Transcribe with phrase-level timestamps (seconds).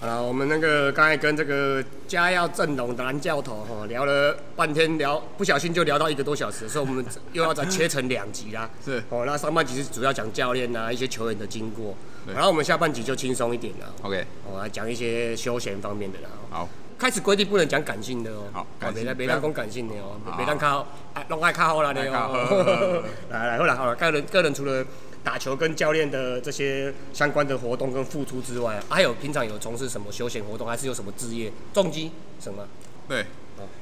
[0.00, 8.70] 好了，我们那个刚才跟这个家耀阵容的蓝教头哈聊了半天，聊不小心就聊到一个多小时，所以我们又要再切成两集啦。
[8.82, 16.28] 是哦，那上半集是主要讲教练啊一些球员的经过，对然后我们下半集就轻松一点了，OK，我，来讲一些休闲方面的啦。
[16.50, 20.36] 哦好，开始规定不能讲感性的哦，好别让别让讲感性的哦，好。
[20.36, 22.28] 别让靠啊，拢爱靠好啦的爱靠。
[22.32, 23.02] 好哦。
[23.30, 24.84] 来来，好了好了，个人个人除了
[25.22, 31.52] 打球跟教练的这些相关的活动跟付出之外，还有平常有从事什么休闲活动，还是有什么职业？
[31.72, 32.66] 重击什么？
[33.08, 33.26] 对，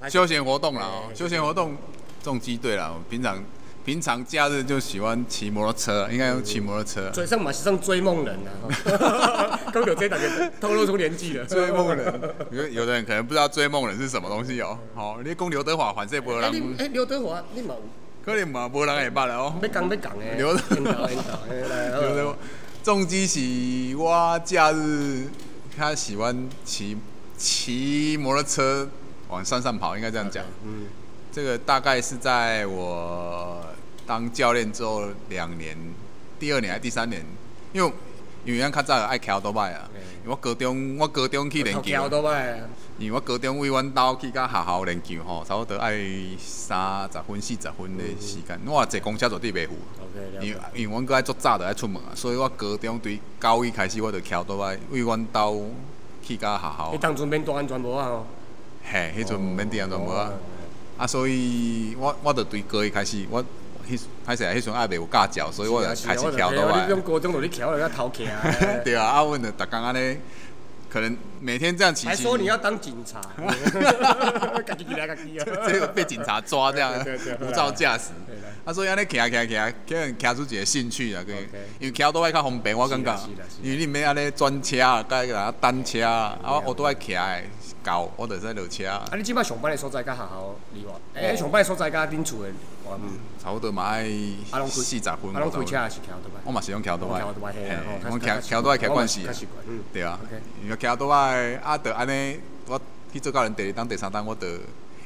[0.08, 1.76] 休闲活动啦休闲活动
[2.22, 3.42] 重击对了，我平常
[3.84, 7.10] 平常假日就喜欢骑摩托车，应该用骑摩托车。
[7.10, 10.24] 嘴上马上追梦人啊，刚有这大家
[10.60, 11.44] 透露出年纪了。
[11.44, 12.20] 追梦人，
[12.52, 14.78] 有有的人可能不知道追梦人是什么东西哦。
[14.94, 17.74] 好，你讲刘德华反正无哎，你人，哎刘德华，你冇
[18.24, 19.54] 可能嘛无人会捌了哦。
[19.60, 22.36] 要讲要讲的，刘德刘德华
[22.84, 25.26] 重击是我假日
[25.76, 26.96] 他喜欢骑
[27.36, 28.88] 骑摩托车
[29.28, 30.44] 往山上跑，应该这样讲。
[30.64, 30.86] 嗯，
[31.32, 33.64] 这个大概是在我
[34.06, 35.74] 当教练之后两年，
[36.38, 37.24] 第二年还是第三年，
[37.72, 37.90] 因为
[38.44, 39.88] 因为咱较早有爱骑多摆啊，
[40.22, 41.82] 因为我高中我高中去练球。
[42.98, 45.96] 因为我高中为阮兜去甲学校练球吼，差不多爱
[46.38, 49.74] 三十分四十分的时间，我坐公车绝对袂赴。
[50.42, 50.60] 因为。
[50.74, 55.70] 因为阮搁爱足早就爱出门啊，所以我高中对高一开始我就骑倒摆，为阮兜
[56.22, 58.26] 去甲学校你，当阵免戴安全帽啊哦。
[58.84, 60.28] 嘿，迄阵毋免戴安全帽啊。
[60.28, 60.32] 哦
[61.02, 63.42] 啊，所以我我就对高一开始，我
[63.90, 66.90] 迄歹势啊，迄阵也未有驾照，所以我就开始翘倒来我你。
[66.90, 68.80] 用高中就你翘了要头起来。
[68.86, 70.16] 对啊，啊，阮就逐工安尼，
[70.88, 73.20] 可能每天这样骑骑，还说你要当警察，
[74.64, 75.46] 家 己起来家己啊。
[75.66, 76.94] 这个被警察抓这样
[77.40, 78.10] 无照驾驶。
[78.64, 81.48] 啊，所以安尼骑啊骑啊骑啊，可能骑出一个兴趣啊，跟 OK
[81.80, 83.18] 因为骑倒来较方便，我感觉
[83.60, 87.42] 因为你免安尼专车啊，甲个单车啊，啊，对我倒来骑的
[87.82, 91.00] 够，我就使落车，啊，你即摆上班的所在甲学校离我？
[91.14, 92.50] 诶，上班的所在甲恁厝的，
[92.84, 94.04] 我嗯，差不多嘛爱
[94.68, 95.64] 四十分，啊，拢开。
[95.64, 96.40] 车也是桥倒来？
[96.44, 97.20] 我嘛是用桥倒来。
[97.20, 97.78] 桥倒摆嘿
[98.10, 99.20] 我较骑骑倒来骑惯势
[99.66, 99.80] 嗯。
[99.92, 102.80] 对啊 OK，因为骑倒来啊，就安尼，我
[103.12, 104.60] 去做教练第二档、第三档，我得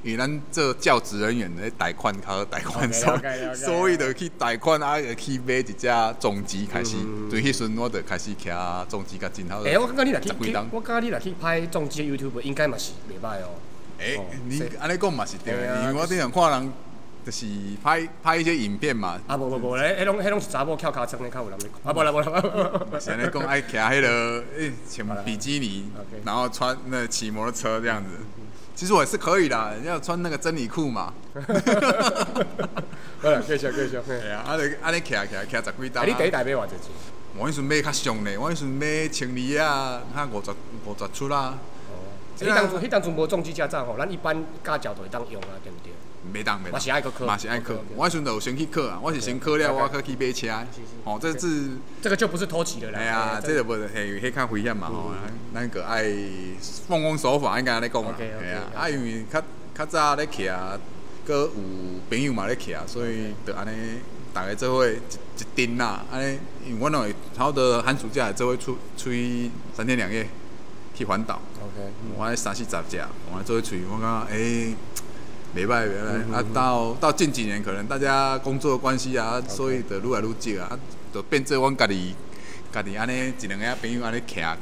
[0.06, 5.74] 因为咱做教职人员的贷款较好贷款所了解了解所以就去贷款啊，就去买一只
[6.20, 8.48] 重机开始嗯，对，迄时我就开始骑
[8.88, 9.62] 重机甲真好。
[9.62, 13.58] 诶，我感觉你来去十几档，我感觉你若去拍重机的 YouTube，应该嘛是袂歹哦。
[13.98, 16.72] 诶哦，你安尼讲嘛是对因为我经常看人
[17.24, 17.44] 就是
[17.82, 21.92] 拍拍一些影片嘛，啊，无无无，咧迄拢迄拢是查某翘尻川咧，较有人咧讲。
[21.92, 23.00] 啊，无啦无啦。
[23.00, 25.90] 是安尼讲爱骑迄个诶穿比基尼
[26.24, 28.10] 然后穿那骑摩托车这样子。
[28.76, 31.14] 其实我也是可以的，要穿那个真理裤嘛。
[33.22, 33.98] 好啦，继续继续。
[34.06, 35.16] 嘿对啊，啊，你安尼骑骑
[35.50, 36.06] 骑十几啊，档啊。
[36.06, 36.92] 你第一台买偌济钱？
[37.38, 41.54] 我迄阵买较上咧，我迄阵买千二啊，较五十五十出啦，
[41.90, 42.04] 哦，
[42.38, 45.90] 迄当阵迄当阵无重机驾照吼，咱一般驾照就会当用啊，对毋对？
[46.32, 47.74] 袂当袂嘛是爱去考嘛是爱考。
[47.94, 50.48] 我迄阵就有先去考啊，我是先考了我去买车。
[51.04, 51.70] 哦，这是
[52.02, 52.98] 这个就不是偷骑了啦。
[52.98, 55.12] 哎呀，这个无嘿，迄较危险嘛吼，
[55.54, 56.04] 咱个爱
[56.86, 58.14] 奉公守法，应该安尼讲啊。
[58.14, 59.42] OK，OK，嘿啊，啊因为较
[59.74, 60.78] 较早咧骑啊，
[61.24, 61.52] 搁有
[62.10, 64.00] 朋友嘛咧骑啊，所以就安尼。
[64.36, 64.92] 大家做伙一
[65.56, 70.28] 一阵啦，安尼，因为阮拢会差不多寒暑假做伙出出去三天两夜
[70.94, 71.40] 去环岛。
[71.56, 74.74] OK，我迄三四十只，我做去，我感觉诶，
[75.54, 76.34] 袂歹袂嗯歹。
[76.34, 80.78] 啊，到到近几年，可能大家工作的关系啊，所以就愈来愈少啊，啊，
[81.12, 82.14] 就变做阮家己
[82.72, 84.56] 家己安尼一两个朋友安尼徛。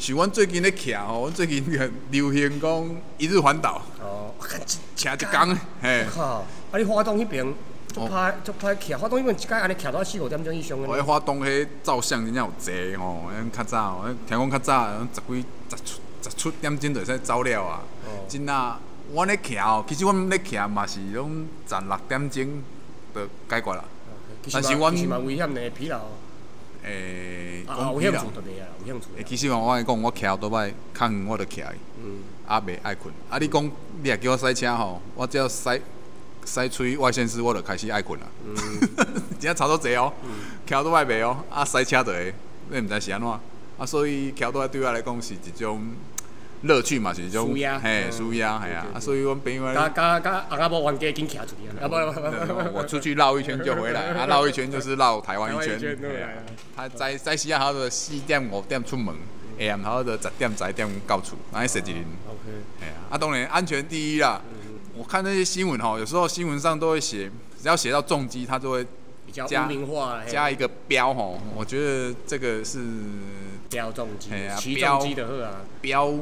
[0.00, 1.64] 是阮最近咧徛吼，阮最近
[2.10, 4.32] 流行讲一日环岛，哦，
[4.96, 6.44] 徛一工， 嘿，靠！
[6.70, 7.44] 啊，你花东迄边
[7.92, 10.86] 足哦歹足歹骑，花东迄边一届安尼徛到四五点钟以上的。
[10.88, 17.80] 我迄花东迄照相真正有济吼，咱较早，咱听讲较早，十几十出十出点钟就会使走了啊。
[18.06, 18.78] 哦真啊，
[19.14, 22.62] 阮咧徛哦，其实阮咧徛嘛是拢十六点钟
[23.14, 23.84] 就解决啦。
[24.52, 26.00] 但是阮是嘛其实嘛危险的，疲劳。
[26.84, 29.24] 诶、啊，讲有兴趣啦就袂啊，有兴趣诶，。
[29.24, 31.62] 其实我跟你讲，我徛倒摆较远我就骑，
[32.02, 33.12] 嗯，啊袂爱困。
[33.28, 33.64] 啊，你讲
[34.02, 35.80] 你若叫我赛车吼，我只要赛
[36.44, 38.26] 赛出去外县市，我就开始爱困啦。
[38.44, 38.54] 嗯
[39.38, 40.12] 真正差不多济哦，
[40.66, 42.32] 徛倒摆袂哦，啊赛车就会，
[42.70, 43.28] 你毋知是安怎。
[43.28, 43.40] 啊，
[43.84, 45.82] 所以徛倒摆对我来讲是一种
[46.62, 48.86] 乐趣嘛，是一种嘿嗯舒压，系啊。
[48.94, 51.82] 啊，所以阮朋友咧甲甲甲翁仔某冤家紧徛出去啊！
[51.82, 55.98] 啊不我出去绕一圈就回来， 啊，绕一圈就是绕台湾一圈。
[56.74, 59.14] 他在在西亚好的四点五点出门，
[59.58, 62.04] 下暗头的十点十一点到厝，安尼踅一轮。
[62.28, 64.40] OK，啊，当然安全第一啦。
[64.96, 67.30] 我看那些新闻吼，有时候新闻上都会写，
[67.62, 68.84] 只要写到重机，他就会
[69.24, 71.40] 比较加污名化，加一个标吼。
[71.54, 72.80] 我觉得这个是
[73.70, 76.12] 标重机嘿啊，骑标重机的好啊，标，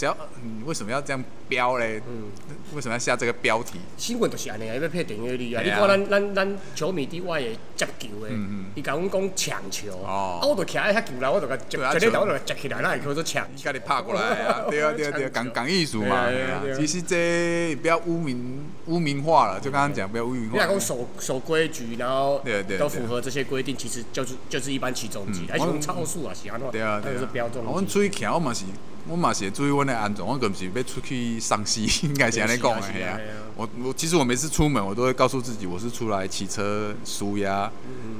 [0.00, 2.00] 只要你为什么要这样标嘞？
[2.08, 2.30] 嗯。
[2.74, 3.78] 为什么要下这个标题？
[3.98, 5.60] 新闻就是安尼啊，要配电影里啊。
[5.62, 14.64] 嘿啊你看咱咱咱球迷伫外的接球的嗯嗯，伊甲阮讲抢球，哦啊，我就徛喺遐球内，我就甲接接咧头，球我就接起来，那会叫做抢你甲你拍过来啊？
[14.70, 16.28] 对啊，对啊，对啊， 讲讲艺术嘛。
[16.74, 20.66] 其实这不要污名污名化了，就刚刚讲不要污名化你若。
[20.66, 26.70] 讲守守规矩，然后对对对都符合这些规定，其实就是就是一般起重机，嗯还是用超速啊，是安怎？
[26.70, 27.92] 对啊，对啊那个是标重啊阮机。
[27.92, 28.64] 出去徛，我嘛是，
[29.08, 33.50] 我嘛是会注意阮的安全，我更不是要出去丧尸， 应该是安尼讲的， 嘿啊啊啊。
[33.56, 37.70] 我我其实我每次出门，我都会告诉自己，我是出来骑车、舒压、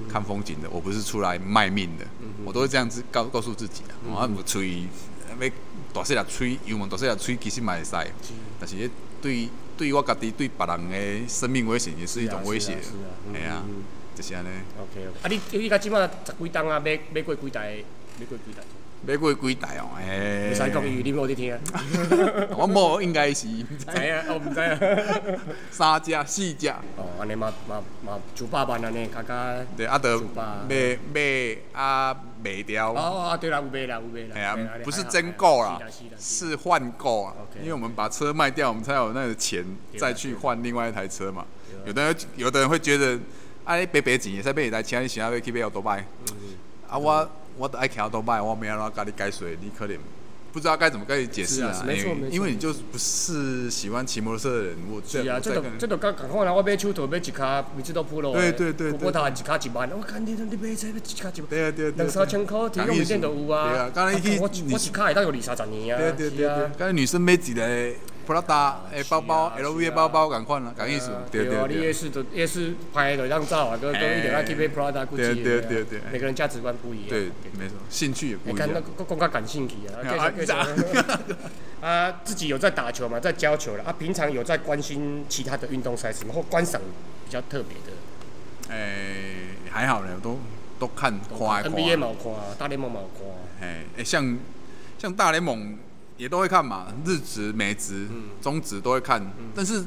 [0.08, 2.04] 看风景的，我不是出来卖命的，
[2.44, 3.94] 我都会这样子告告诉自己啊。
[4.04, 4.82] 我唔吹，
[5.40, 5.48] 要
[5.92, 7.90] 大细粒吹，油门大细粒吹，其实嘛会使，
[8.58, 8.90] 但是迄
[9.22, 12.76] 对对我家己对别人的生命危险也是一种威胁
[13.34, 13.82] 哎呀嗯嗯，
[14.14, 14.48] 就是安尼。
[14.78, 15.06] OK。
[15.22, 17.82] 啊，你你到即马十几档啊，买买过几台？
[18.18, 18.62] 买过几台？
[19.06, 19.88] 买过几台哦？
[19.96, 21.58] 袂诶，使讲，因为你无伫听。
[22.56, 24.78] 我无应该是毋知知影，我毋知啊。
[25.72, 29.56] 三只四只，哦，安尼嘛嘛嘛九百万安尼，加加。
[29.76, 30.20] 对，啊，得
[30.68, 32.14] 卖卖啊
[32.44, 34.34] 卖掉，哦哦，对啦，有卖啦，有卖啦。
[34.34, 35.80] 哎呀有卖啦，不是真购啦
[36.18, 39.64] 是换购啊因为我们把车卖掉，我们才有那个钱
[39.98, 41.46] 再去换另外一台车嘛。
[41.86, 43.18] 有的人有的人会觉得，
[43.64, 46.36] 啊，你白白钱，会使买一台车，你想要去买奥多拜，嗯
[46.90, 49.96] 啊，我我都爱骑奥多拜，我没安怎甲你解说，你可能
[50.52, 56.52] 不知道该怎么跟你解释是啊啊是，没错因为因为你就不是喜欢骑摩托车的人，我是啊，这都这都甲共款啦。
[56.52, 58.32] 我买手套买一卡，每次都破了。
[58.32, 61.48] 对对对对我头一卡一万，我看你你买这要一卡一万。
[61.48, 63.70] 对啊对啊两三千块，提供面店都有啊。
[63.70, 66.00] 对啊刚才去我一卡会当有二三十年啊。
[66.00, 67.94] 对对对刚才女生买一个
[68.30, 71.76] Prada 的包包啊，LV 的包包，赶快啦，讲意思，对啊，对对。
[71.76, 77.08] 你夜市的夜市拍的让照啊，都都一定要去买 Prada、对 Gucci 对的啊对对每个人价值观不一样。
[77.08, 77.24] 对，
[77.58, 78.56] 没错，兴趣也不一样。
[78.56, 80.98] 看那个更加感兴趣啊，啊继续继续
[81.80, 86.32] 啊，自己有在打球嘛，在教球了啊，平常有在关心其他的运动赛事吗？
[86.32, 86.80] 或观赏
[87.24, 90.38] 比较特别的哎，还好呢，都
[90.78, 91.98] 都看看，NBA 看。
[91.98, 94.38] 毛看啊，大联盟冇看啊，哎哎，像
[94.98, 95.76] 像大联盟
[96.20, 99.26] 也都会看嘛，日值、美值嗯、中值都会看。
[99.54, 99.82] 但是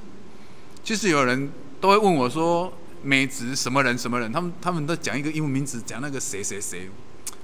[0.84, 6.90] 其实有人都会问我说，美值什么人什么人，他们他们都讲一个英文名字，讲那个谁谁谁，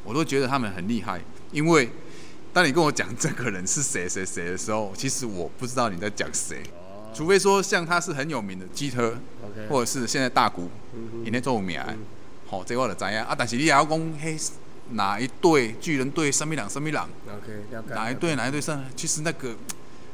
[0.03, 1.21] 我都觉得他们很厉害，
[1.51, 1.89] 因为。
[2.51, 7.13] 当你跟我讲这个人是谁谁谁的时候，其实我不知道你在讲谁，哦。
[7.13, 9.15] 除非说像他是很有名的基特
[9.69, 11.95] 或者是现在大谷，嗯因咧做有名的，
[12.49, 13.35] 吼、这个我就知影啊。
[13.37, 14.35] 但是你也要讲，嘿，
[14.91, 19.55] 哪一队巨人队什么人什么人，OK，哪一队哪一队上，其实那个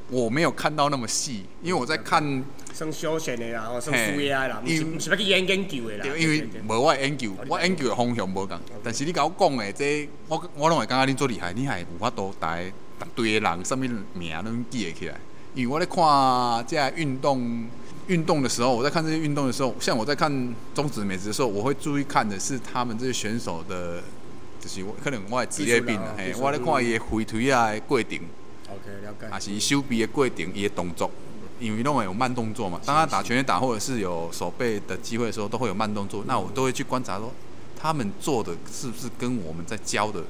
[0.10, 2.44] 我没有看到那么细，因为我在看，
[2.74, 6.04] 算休闲的啦，吼，算嘿舒压的啦，不是因不是要去研研究的啦。
[6.04, 8.60] 对因为无我的研究我研究的方向无共。
[8.83, 12.60] 但是你甲我讲的这我我拢会感觉恁做厉害，你还有法度大
[13.00, 15.16] 逐队的人什么名拢记得起来。
[15.54, 17.66] 因为我在看这运动
[18.07, 20.30] 运动的时候，我在看这些运动的时候，像我在看
[20.75, 24.04] 中职美职的时候，我会注意看的是他们这些选手的，
[24.65, 28.17] 就是我可能我的职业病啦技术我咧看伊的回推啊的过程。
[28.67, 29.27] OK，了解。
[29.29, 31.11] 还是手臂的过程，伊的动作，
[31.59, 32.81] 因为拢会有慢动作嘛。
[32.83, 36.23] 当他打拳击打或者是有手背的机会的时候，都会有慢动作。
[36.25, 37.31] 那我都会去观察说，
[37.80, 40.23] 他们做的是不是跟我们在教的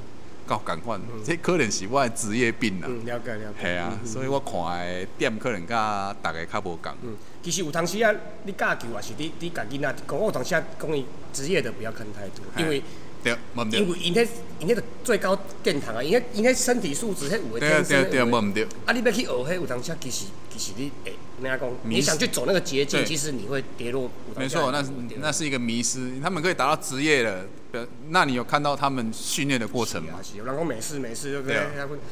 [0.46, 1.00] 够赶快？
[1.24, 2.88] 这可能是我的职业病啦。
[2.90, 3.62] 嗯，了解了解。
[3.62, 6.92] 系啊，所以我看的点可能甲大家较无共。
[7.04, 12.84] 嗯，其实有当时啊，你教球也是你你家己仔讲，我有当时啊讲伊职业的不要看太多，因为
[13.26, 13.94] 对，毋对因对。
[13.94, 14.28] 为因迄
[14.60, 18.32] 因迄个最高殿堂啊，因迄因迄身体素质迄有的对啊对啊对啊，天生的有的。
[18.32, 18.64] 无毋对。
[18.86, 26.20] 啊，你要去学迄有当时啊，其实其实你诶，人家讲你想去走那个捷径，其实你会跌落没错，那是那是一个迷失。
[26.22, 30.20] 他们可以达到职业了，表那你有看到他们训练的过程吗？
[30.22, 31.58] 是有人讲没事没事，对不对？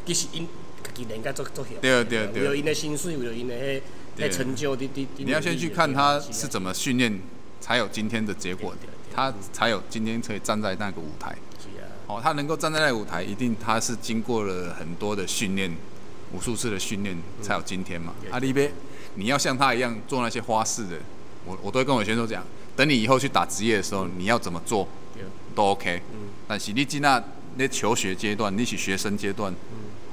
[0.08, 0.48] 其实因
[0.84, 1.80] 家己人家做做晓。
[1.80, 3.82] 对对对有因的薪水，有因的迄
[4.16, 7.22] 对迄成就，你你你要先去看他是怎么训练，
[7.62, 8.74] 才有今天的结果
[9.14, 11.36] 他才有今天可以站在那个舞台。
[11.60, 15.76] 是啊，哦，他能够站在那个舞台，一定他是经过了很多的训练，
[16.34, 18.14] 无数次的训练才有今天嘛。
[18.32, 18.72] 阿力贝，
[19.16, 20.98] 你要像他一样做那些花式的，
[21.46, 22.44] 我我都会跟我选手讲，
[22.76, 24.88] 等你以后去打职业的时候，你要怎么做，
[25.56, 26.02] 都 OK。
[26.14, 27.24] 嗯但是你今那
[27.56, 29.52] 那求学阶段，你是学生阶段，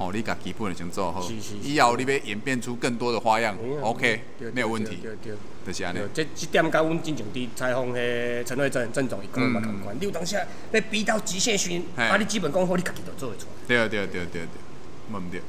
[0.01, 1.23] 哦，你把基本的先做好
[1.63, 4.23] 以后你要演变出更多的花样嗯，OK，
[4.55, 5.37] 没有问题，对对对。
[5.67, 5.99] 就是安尼。
[6.15, 13.53] 这这点甲阮之前伫采访迄陈瑞珍郑总伊讲的嘛共款，你有当时啊要逼到极限时，嘿啊你基本功好，你家己都做会出来。
[13.69, 14.47] 对啊对啊对啊对啊
[15.13, 15.43] 对唔对。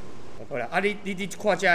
[0.50, 1.72] 好啦，啊你你你看这个，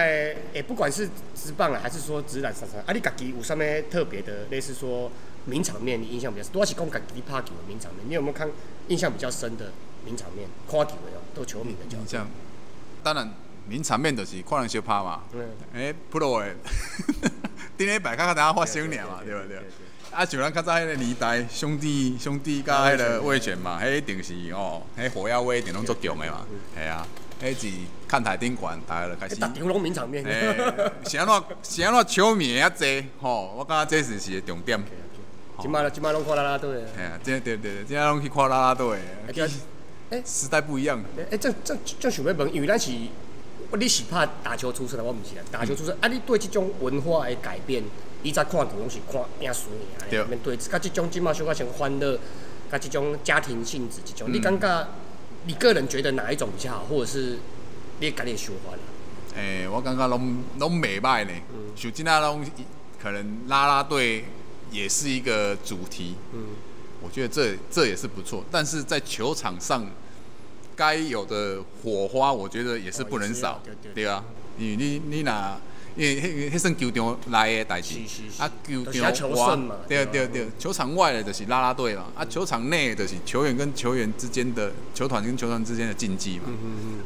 [0.52, 3.58] 诶，不管是直棒啊，还是说直篮啥啥，啊你家己有啥物
[3.90, 5.10] 特别的，类似说
[5.46, 8.46] 名场面，你印象比较深，多是讲家己拍球的名场面，你有没有看
[8.88, 9.72] 印象比较深的
[10.04, 10.46] 名场面？
[10.70, 12.26] 看球的哦，都球迷的角度。
[13.06, 13.30] 当然
[13.68, 15.20] 名场面就是看人小拍嘛。
[15.32, 16.56] 嗯，诶，Pro 诶，
[17.78, 19.58] 顶礼拜刚刚等下发生尔嘛，对不对？
[20.10, 26.44] 啊，像咱较早迄个年代，兄弟兄弟甲迄个魏权嘛，迄一定是哦，迄火药味一定拢足强的嘛，
[26.74, 27.06] 系啊，
[27.40, 27.68] 迄是
[28.08, 29.36] 看台顶悬，大家就开始。
[29.36, 30.24] 打场拢名场面。
[30.24, 30.56] 诶，
[31.08, 33.54] 是安怎是安怎球迷会遐济吼？
[33.56, 34.82] 我感觉这是是个重点。
[35.62, 36.84] 即摆即摆拢看啦啦队。
[36.96, 38.98] 嘿啊，对对对，即摆拢去看啦啦队。
[40.10, 41.02] 诶，时代不一样。
[41.30, 42.90] 诶，这这这想要问，因为咱是，
[43.72, 45.44] 你是怕打球出身的，我毋是啊。
[45.50, 47.82] 打球出身，啊，你对即种文化的改变？
[48.22, 49.68] 以前看球拢是看拼输
[50.10, 52.18] 赢，面对甲即种即马小可像欢乐，
[52.70, 54.88] 甲即种家庭性质即种，你感觉
[55.46, 57.38] 你个人觉得哪一种比较好，或者是
[58.00, 58.78] 你家己想法啦？
[59.36, 61.30] 诶，我感觉拢拢袂歹呢。
[61.76, 62.44] 像即仔拢
[63.00, 64.24] 可能拉拉队
[64.70, 66.16] 也是一个主题。
[66.32, 66.46] 嗯，
[67.02, 69.86] 我觉得这这也是不错，但是在球场上
[70.74, 73.60] 该有的火花，我觉得也是不能少，
[73.94, 74.24] 对啊。
[74.58, 75.58] 你你你拿。
[75.98, 77.94] 因为迄迄算球场内的代志，
[78.36, 86.50] 啊，球场外，对对对，球场外的就是拉拉队嘛，啊，球场内的是球员跟球员之间的，球团跟球团之间的竞技嘛，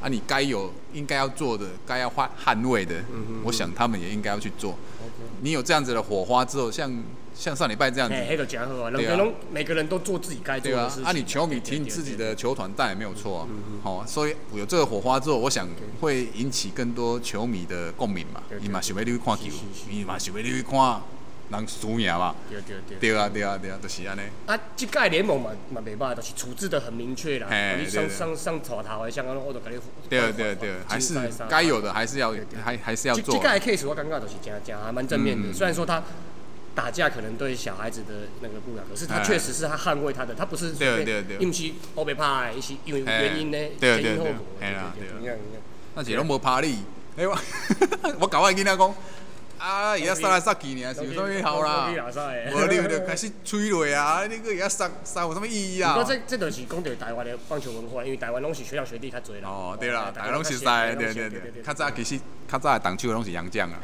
[0.00, 2.96] 啊，你该有应该要做的，该要捍捍卫的，
[3.44, 4.76] 我想他们也应该要去做。
[5.42, 6.92] 你有这样子的火花之后，像。
[7.40, 9.18] 像上礼拜这样子，对啊，
[9.50, 11.04] 每个人都做自己该做的事情。
[11.04, 13.48] 啊，你球迷听你自己的球团带也没有错啊。
[13.82, 15.66] 好，所以有这个火花之后，我想
[16.02, 18.42] 会引起更多球迷的共鸣嘛。
[18.60, 19.44] 伊嘛想要你去看球，
[19.88, 21.00] 你嘛想要你去看
[21.48, 22.34] 人输赢嘛。
[22.50, 22.98] 对对对。
[22.98, 24.20] 对啊对啊对啊，就是安尼。
[24.44, 27.48] 啊，这届联盟嘛嘛袂歹，就是处置的很明确啦。
[27.78, 29.78] 你上上上头头的，像刚刚我都跟你。
[30.10, 31.18] 对对对，还是
[31.48, 33.38] 该有的还是要还还是要做。
[33.38, 36.02] 这届 case 我感觉就是真真还蛮正面的，虽然说他。
[36.74, 45.36] 打架可能对小孩子的那个不良，可是他确实是他捍卫他的，他不是对对对，因为后背怕，一些因为原因呢，前因后果，对啊对啊，
[45.94, 46.84] 那是拢无怕你，
[47.16, 47.36] 哎我
[48.20, 48.94] 我搞我囡仔讲，
[49.58, 51.90] 啊伊遐杀来杀去呢，是有啥物好啦？
[52.52, 55.94] 无你就开始吹落啊，你个伊遐杀杀有啥物意义啊？
[55.94, 59.48] 不过这这都是讲到台湾的棒球文化，因为台湾拢是学长学弟较侪啦。
[59.48, 63.80] 哦对啦，大家拢熟悉，对对对，较早其实较早的动手拢是洋将啊。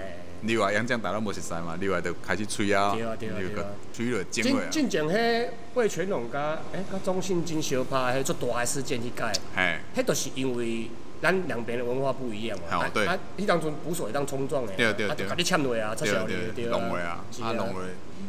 [0.47, 4.69] 另外，杨将打到无熟悉嘛，另外就开始吹啊，那个吹了精锐啊。
[4.71, 10.89] 进前迄魏全龙甲诶甲中信金小拍迄做大事件去改，嘿，迄都是因为
[11.21, 12.79] 咱两边的文化不一样嘛。
[12.79, 13.07] 哦，对。
[13.07, 17.83] 啊，迄当阵捕手会当冲撞诶，对对对，啊，甲你签落啊，撤销对对，弄落啊，啊弄落，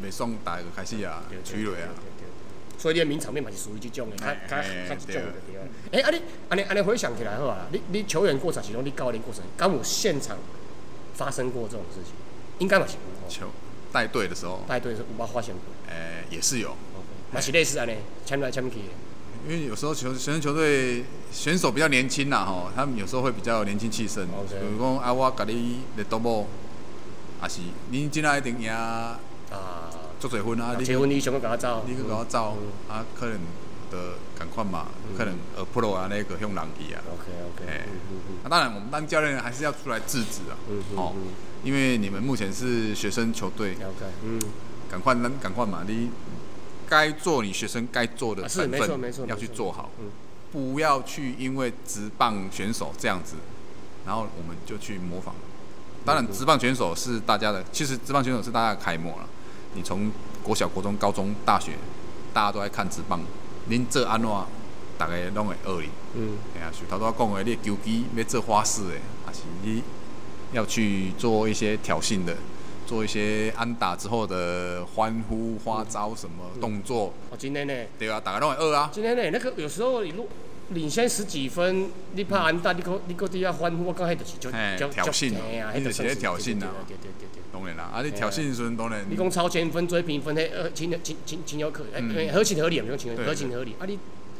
[0.03, 1.93] 未爽大就开始啊，吹落啊。
[2.79, 5.63] 所以你名场面嘛是属于这种诶，较较较这种的对啊。
[5.91, 10.35] 诶，啊你安尼安尼回想起来好啊，你你球员过程其中你教练过程，敢有现场？
[11.17, 12.13] 发生过这种事情，
[12.59, 12.93] 应该嘛是
[13.27, 13.47] 球
[13.91, 15.63] 带队的时候，带队是无法发现过。
[15.91, 16.75] 诶，也是有，
[17.33, 17.93] 嘛是类似安尼，
[18.25, 18.77] 签来签去。
[19.47, 24.27] 因为有时候球学生球队选手比较年轻啦，吼，他们有时候会比较年轻气盛。
[24.27, 26.45] 比如讲啊，我甲你来赌博，
[27.41, 29.19] 啊是，你今仔一定赢啊，
[30.19, 32.57] 做侪分啊，你结婚你想要甲我走，你去甲我走，
[32.89, 33.39] 啊可能
[33.89, 34.15] 的
[34.57, 37.01] 赶快嘛，可能呃 pro 啊那个向人去啊。
[37.13, 37.81] OK OK。
[38.43, 40.57] 那当然，我们当教练还是要出来制止啊。
[40.67, 41.13] 嗯哦，
[41.63, 43.73] 因为你们目前是学生球队。
[43.73, 44.05] OK。
[44.23, 44.39] 嗯。
[44.89, 45.83] 赶快，赶赶快嘛！
[45.85, 46.09] 你
[46.87, 49.91] 该做你学生该做的本分，要去做好。
[49.99, 50.09] 嗯。
[50.51, 53.35] 不要去因为职棒选手这样子，
[54.05, 55.35] 然后我们就去模仿。
[56.05, 59.27] 当然，职棒选手是大家的，其实职棒选手是大家的楷模了。
[59.75, 60.09] 你从
[60.41, 61.73] 国小、国中、高中、大学，
[62.33, 63.19] 大家都在看直棒。
[63.69, 64.29] 您这安怎？
[64.97, 65.89] 大家拢会学哩。
[66.15, 66.37] 嗯。
[66.55, 68.93] 哎呀，头拄仔讲的，你球机要做花式的，
[69.25, 69.83] 还是你
[70.53, 72.35] 要去做一些挑衅的，
[72.85, 77.13] 做一些安打之后的欢呼花招什么动作？
[77.29, 77.73] 哦，今天呢？
[77.99, 78.89] 对啊，大家拢会学啊。
[78.91, 80.27] 今天呢，那个有时候你如
[80.69, 86.67] 领先十几分，你怕安打，你搁你搁底下欢呼，我刚开就是就挑衅啊，迄就是咧挑衅啊。
[86.87, 87.41] 对对对对。
[87.51, 89.05] 当然啦，啊，你挑衅时阵当然。
[89.09, 93.97] 你讲超前分追平分，迄呃情情情情有可，哎，合情合理，唔讲情合情合理，啊你。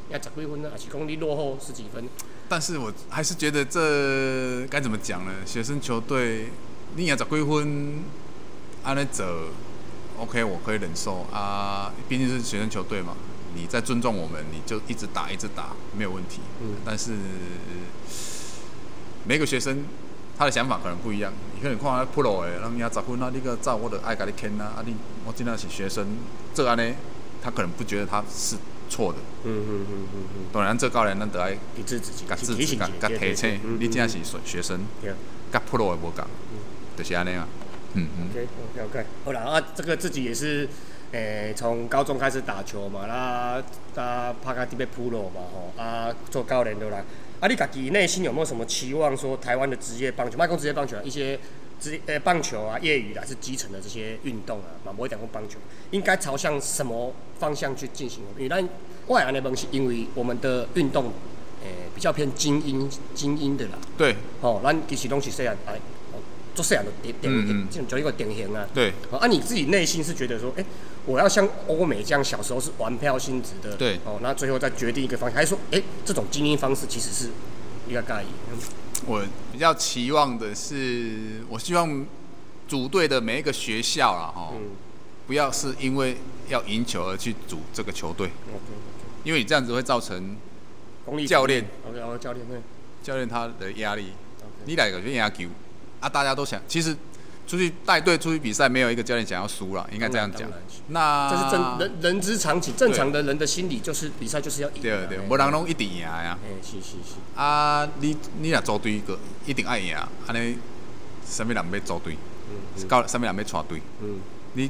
[0.09, 2.01] 要十几分呢，还是公里落后十几分？
[2.47, 5.33] 但是我还是觉得这该怎么讲呢？
[5.45, 6.45] 学生球队
[6.95, 8.03] 你要十几分，
[8.83, 9.25] 安尼走
[10.17, 11.93] ，OK，我可以忍受啊。
[12.09, 13.15] 毕竟是学生球队嘛，
[13.55, 16.41] 你在尊重我们，你就一直打，一直打，没有问题。
[16.61, 16.75] 嗯。
[16.85, 17.13] 但是
[19.25, 19.85] 每个学生
[20.37, 21.31] 他的想法可能不一样。
[21.55, 24.95] 你可能看他 pro 诶，人家十分啊，你个照我的爱甲你牵啊，啊你
[25.25, 26.05] 我今天是学生，
[26.53, 26.95] 这安呢
[27.41, 28.55] 他可能不觉得他是。
[28.89, 29.19] 错的。
[29.43, 35.13] 嗯嗯嗯嗯嗯，当然，这教练咱得爱一致自己，甲自己提醒甲甲提醒，你真是学学生，对。
[35.51, 36.25] 甲 pro 的无共，
[36.95, 37.45] 就是安尼啊。
[37.97, 38.29] 嗯嗯。
[38.29, 40.67] OK OK，好啦，啊，这个自己也是，
[41.11, 43.61] 诶，从高中开始打球嘛，那
[43.95, 47.03] 他拍个特别 pro 嘛，吼，啊，做教练对啦。
[47.39, 49.15] 啊，你家己内心有没有什么期望？
[49.15, 51.39] 说台湾的职业棒球，卖讲职业棒球啊，一些
[51.79, 55.59] 职诶棒球啊，业余的还是基层的这些运动啊，嘛，不会讲过棒球，
[55.91, 58.23] 应该朝向什么方向去进行？
[58.37, 58.67] 因为咱
[59.07, 61.05] 外安尼问是因为我们的运动
[61.63, 63.73] 诶比较偏精英精英的啦。
[63.97, 64.15] 对。
[64.41, 65.79] 哦，咱其实拢是细汉哎，
[66.57, 68.67] 做细汉就典典型，就就一个典型啊。
[68.73, 68.91] 对。
[69.11, 70.65] 啊，你自己内心是觉得说，哎。
[71.07, 77.29] 我要像欧美这样，小时候是玩票性质的，对，哦，那最后再决定一个方向，还是说，哎，这种经营方式其实是
[77.87, 78.33] 一个概念。
[79.05, 79.23] 我
[79.53, 82.05] 比较期望的是，我希望
[82.67, 84.51] 组队的每一个学校啦，哈，
[85.27, 86.17] 不要是因为
[86.49, 88.29] 要赢球而去组这个球队，
[89.23, 90.35] 因为你这样子会造成
[91.25, 92.59] 教练，OK，教练对，
[93.01, 94.07] 教练他的压力，
[94.65, 95.45] 你来个就压球，
[95.99, 96.95] 啊，大家都想，其实。
[97.47, 100.49] 出去带队出去比赛，没有一个教练想要输了，应该这样讲。
[100.87, 104.81] 那这是正人人之常情，正常的人的心理就是比赛就是要赢。
[104.81, 106.37] 对对，无人拢一定赢呀。
[106.43, 107.39] 哎，是是是。
[107.41, 109.95] 啊，你你若组队个一定爱赢，
[110.27, 110.57] 安尼
[111.25, 112.17] 什么人要组队？
[112.49, 112.85] 嗯。
[112.89, 113.81] 到什么人要带队？
[114.01, 114.19] 嗯。
[114.51, 114.69] 你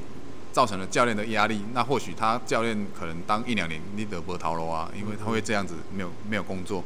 [0.54, 6.84] 造成了教练的压力，那或许他教练可能当一两年，你得不逃了啊，因为他会这样子没有没有工作，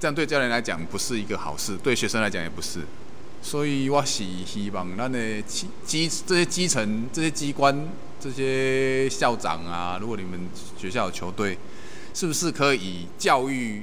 [0.00, 2.80] 这样对教练来讲不是一个好事，对学生来讲也不是。
[3.44, 7.86] 所以我是希望咱的基基这些基层这些机关
[8.18, 10.48] 这些校长啊，如果你们
[10.78, 11.58] 学校有球队，
[12.14, 13.82] 是不是可以教育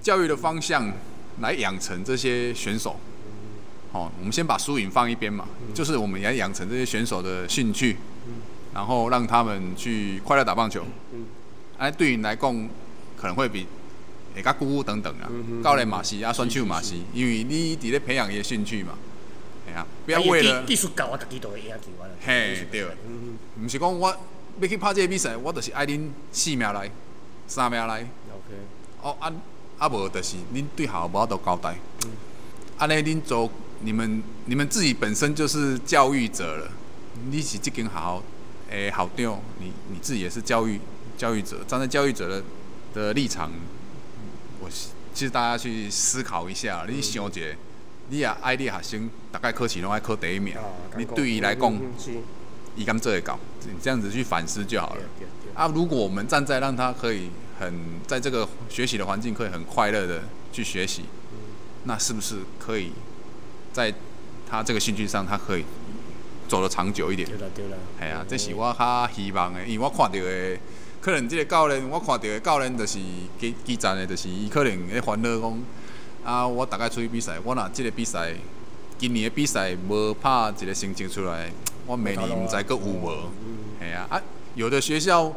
[0.00, 0.92] 教育的方向
[1.40, 2.94] 来养成这些选手？
[3.90, 7.96] 哦，我们先把输赢放一边嘛，就是我们要养成这些选手的兴趣，
[8.72, 10.84] 然后让他们去快乐打棒球。
[11.76, 12.68] 哎，对你来讲
[13.16, 13.66] 可能会比。
[14.34, 15.28] 会较姑姑等等啊，
[15.62, 18.94] 教练嘛是啊，选手嘛是，因为你伫咧培养伊的兴趣嘛，
[19.66, 22.06] 系啊，不要为了技术高，我家己都会赢球啊。
[22.24, 22.86] 嘿，对，
[23.60, 24.16] 毋是讲我
[24.60, 26.90] 要去拍即个比赛，我就是爱恁四名来，
[27.46, 28.00] 三名来。
[28.02, 28.54] OK。
[29.02, 29.32] 哦，啊
[29.78, 31.76] 啊无就是恁对校无都交代。
[32.04, 32.10] 嗯。
[32.78, 36.70] 安尼恁做，你们你们自己本身就是教育者了，
[37.30, 38.22] 你是即间学校
[38.70, 40.80] 诶校长，你你自己也是教育
[41.18, 42.42] 教育者，站在教育者的
[42.94, 43.50] 的立场。
[44.70, 44.74] 我
[45.12, 47.40] 其实大家去思考一下，你想一下，
[48.08, 50.54] 你也爱你学生，大概考试拢爱考第一名，
[50.96, 51.76] 你对于来讲，
[52.76, 55.02] 伊敢做会到，你这样子去反思就好了。
[55.54, 57.28] 啊，如果我们站在让他可以
[57.58, 57.74] 很
[58.06, 61.02] 在这个学习的环境可以很快乐的去学习，
[61.84, 62.92] 那是不是可以
[63.72, 63.92] 在
[64.48, 65.64] 他这个兴趣上，他可以
[66.48, 67.28] 走得长久一点？
[67.28, 70.58] 对了对了，系啊，这是我较希望的，因为我看到的。
[71.00, 72.98] 可能即个教练，我看到的教练就是
[73.38, 75.58] 基基站的，就是伊可能咧烦恼讲，
[76.22, 78.34] 啊，我大概出去比赛，我若即个比赛，
[78.98, 81.50] 今年的比赛无拍一个成绩出来，
[81.86, 83.30] 我明年毋知佫有无？
[83.80, 84.22] 系啊，啊，
[84.54, 85.32] 有的学校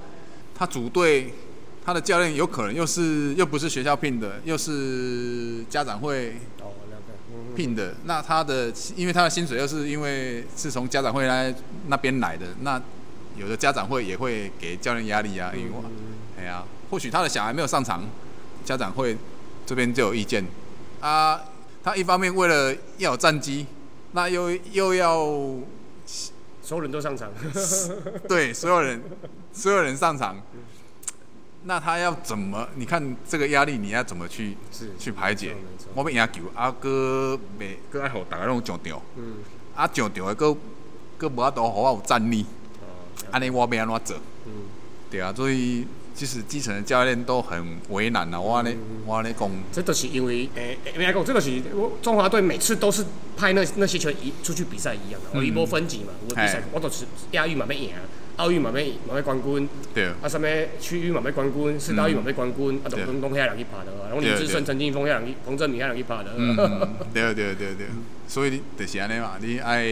[0.53, 1.33] 他组队，
[1.85, 6.33] 他的教练有可能又是又不是学校聘的，又是家长会
[7.55, 11.55] 聘的，那他的因为他的薪水又是因为是从家长会来
[11.87, 12.81] 那边来的，那。
[13.35, 15.83] 有的家长会也会给教练压力啊，因为我，
[16.39, 18.03] 哎呀，或许他的小孩没有上场，
[18.63, 19.17] 家长会
[19.65, 20.45] 这边就有意见
[20.99, 21.41] 啊。
[21.83, 23.65] 他一方面为了要有战绩，
[24.13, 25.17] 那又又要
[26.61, 27.29] 所有人都上场，
[28.29, 29.01] 对，所有人
[29.51, 30.37] 所有人上场，
[31.63, 32.67] 那他要怎么？
[32.75, 34.55] 你看这个压力，你要怎么去
[34.97, 35.55] 去排解？
[35.93, 39.37] 我们赢球，阿哥未哥爱好大家拢上场，嗯，
[39.75, 40.55] 啊上场的哥
[41.17, 42.45] 哥无法度好有战力。
[43.31, 44.17] 安尼我要安怎做？
[44.45, 44.51] 嗯，
[45.09, 48.39] 对啊，所以其实基层的教练都很为难啊。
[48.39, 53.03] 我安尼，我安尼讲，这都是因为诶，没讲，这都是我中华队每次都是
[53.35, 56.09] 派那那些球员一出去比赛一样的，有一波分级嘛。
[56.29, 57.91] 我比赛我都是亚运嘛要赢，
[58.35, 60.29] 奥运嘛要嘛要冠军，对啊。
[60.29, 60.47] 什么
[60.79, 64.09] 区域嘛要冠军，四大运嘛要冠军，啊，东东东遐人去拍的啊。
[64.09, 66.33] 然后李志胜、陈金峰遐人去，彭振明遐人去拍的。
[66.37, 66.55] 嗯，
[67.13, 67.87] 对对对对，
[68.27, 69.83] 所以就是安尼嘛，你爱。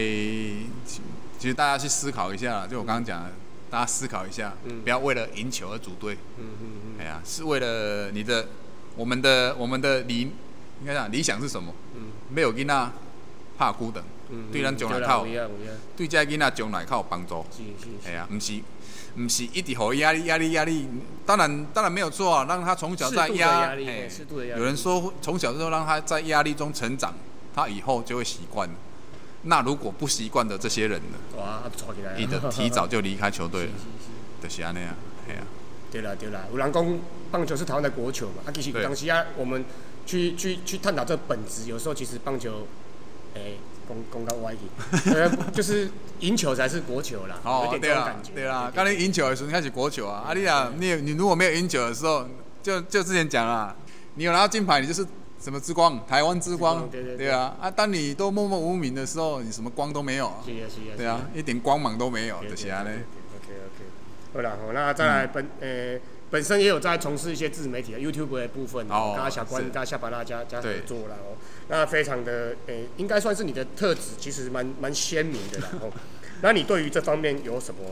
[1.42, 3.32] 其实大家去思考一下，就我刚刚讲的，
[3.68, 6.16] 大家思考一下，不要为了赢球而组队。
[6.38, 7.00] 嗯嗯嗯。
[7.00, 8.46] 哎呀，是为了你的、
[8.94, 11.74] 我们的、我们的理，应该讲理想是什么？
[11.96, 12.12] 嗯。
[12.28, 12.90] 没有囡仔
[13.58, 14.00] 怕孤等，
[14.52, 15.26] 对咱将来靠，
[15.96, 17.44] 对这囡仔将来靠有帮助。
[17.50, 18.08] 是是是。
[18.08, 18.60] 哎呀，不是，
[19.16, 20.86] 不是一直好压力、压力、压力。
[21.26, 27.12] 当然，当然没有错啊，让他从小在压，有人说从小之后让他在压力中成长，
[27.52, 28.70] 他以后就会习惯。
[29.44, 31.18] 那如果不习惯的这些人呢？
[31.38, 31.62] 哇，
[32.16, 33.70] 你的提早就离开球队了，
[34.42, 34.94] 就是安尼啊，
[35.26, 35.42] 系啊。
[35.90, 36.98] 对啦对啦，有人讲
[37.30, 39.64] 棒球是台湾的国球嘛，啊，其实当时啊，我们
[40.06, 42.66] 去去去探讨这本质，有时候其实棒球，
[43.34, 44.60] 诶，公公到歪去，
[45.12, 48.32] 呃，就是赢球才是国球啦，有点这种感觉。
[48.32, 52.26] 对啦，刚才赢球的时候，你开始国球啊，啊，你啊，你你如果没有赢球的时候，
[52.62, 53.76] 就就之前讲啦，
[54.14, 55.06] 你有拿到金牌，你就是
[55.42, 62.90] 什么之光，台湾之光，对对对啊，啊，当你都默默无名的时候，你什么光都没有，是啊是啊，对啊，一点光芒都没有，就是安尼。
[62.90, 63.84] OK OK，
[64.34, 65.98] 好啦，好，那再来本呃。
[66.32, 71.36] 本身也有在从事一些自媒体的 YouTube 的部分，哦，跟小关、跟下巴拉加加合作了哦，
[71.68, 75.92] 那非常的诶，应该算是你的特质，其实蛮蛮鲜明的啦 哦。
[76.40, 77.82] 那你对于这方面有什么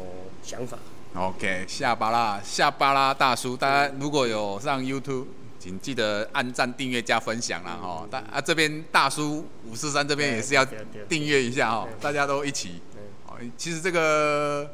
[0.42, 0.78] 想法
[1.14, 5.26] ？OK，下巴拉下巴拉大叔，大家如果有上 YouTube，
[5.60, 8.04] 请记得按赞、订阅、加分享啦哈。
[8.10, 10.66] 大啊这边大叔五四三这边也是要
[11.08, 12.80] 订阅一下哦，大家都一起。
[13.28, 14.68] 哦，其实这个。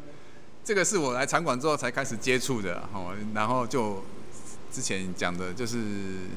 [0.67, 4.03] 这个是我来场馆之后才开始接触的，哦，然后就
[4.69, 5.79] 之前讲的就是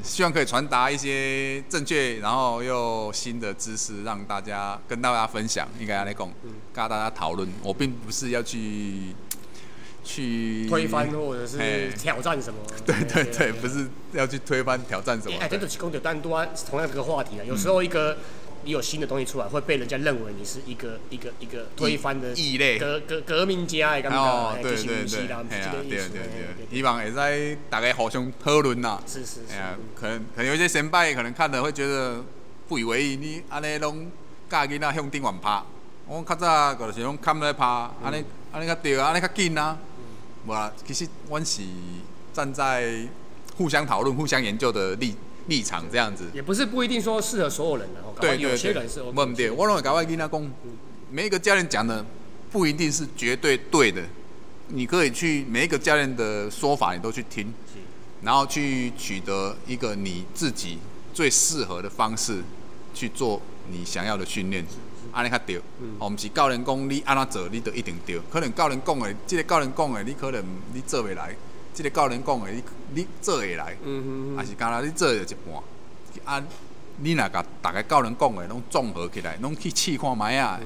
[0.03, 6.31] 希望可以传达一些正确，然后又新的知识，让大家跟大家分享，应该来讲，
[6.71, 7.49] 跟大家讨论。
[7.63, 9.15] 我并不是要去
[10.11, 15.37] 去推翻或者是挑战什么， 对对对，不是要去推翻挑战什么。
[15.39, 18.17] 哎，这就是公牛单多同样这个话题啊，有时候一个。
[18.65, 25.27] 你有新的东西出来，会被人家认为你是一个一个一个推翻的异类革革革命家，哎，哦，对对对，对
[25.87, 25.97] 对
[26.67, 29.01] 对，希望也在大家互相讨论呐。
[29.07, 29.53] 是是是。
[29.53, 32.21] 哎呀，可能可能有一些先辈可能看了会觉得
[32.67, 34.11] 不以为意，你安尼拢
[34.49, 35.63] 教囡仔向顶玩拍，
[36.05, 37.65] 我较早就是拢看来拍，
[38.03, 39.77] 安尼安尼较对啊，安尼较紧啊。
[40.45, 41.62] 无啦，其实阮是
[42.34, 43.08] 站在
[43.58, 45.15] 互相讨论、互相研究的立。
[45.47, 48.13] 立场这样子，也不是不一定说适合所有人的哦。
[48.21, 49.02] 对有些人是。
[49.02, 50.52] 不对，我认为搞外跟他讲，
[51.10, 52.06] 每一个教练讲的
[52.52, 54.04] 不一定是绝对对的，
[54.67, 57.52] 你可以去每一个教练的说法你都去听，
[58.21, 60.78] 然后去取得一个你自己
[61.15, 62.43] 最适合的方式
[62.93, 64.63] 去做你想要的训练，
[65.12, 65.62] 安尼较对。
[65.99, 68.19] 哦，唔是教练讲你安怎做，你就一定对。
[68.31, 71.35] 可能教练讲的，这个教练讲的，你可能你做袂来。
[71.71, 73.77] 这个教练讲的，你你做会来，
[74.35, 75.63] 还是干那你做一半？
[76.25, 76.43] 啊，
[76.97, 80.59] 你若甲大家教练讲的拢综合起来，拢去试看卖啊，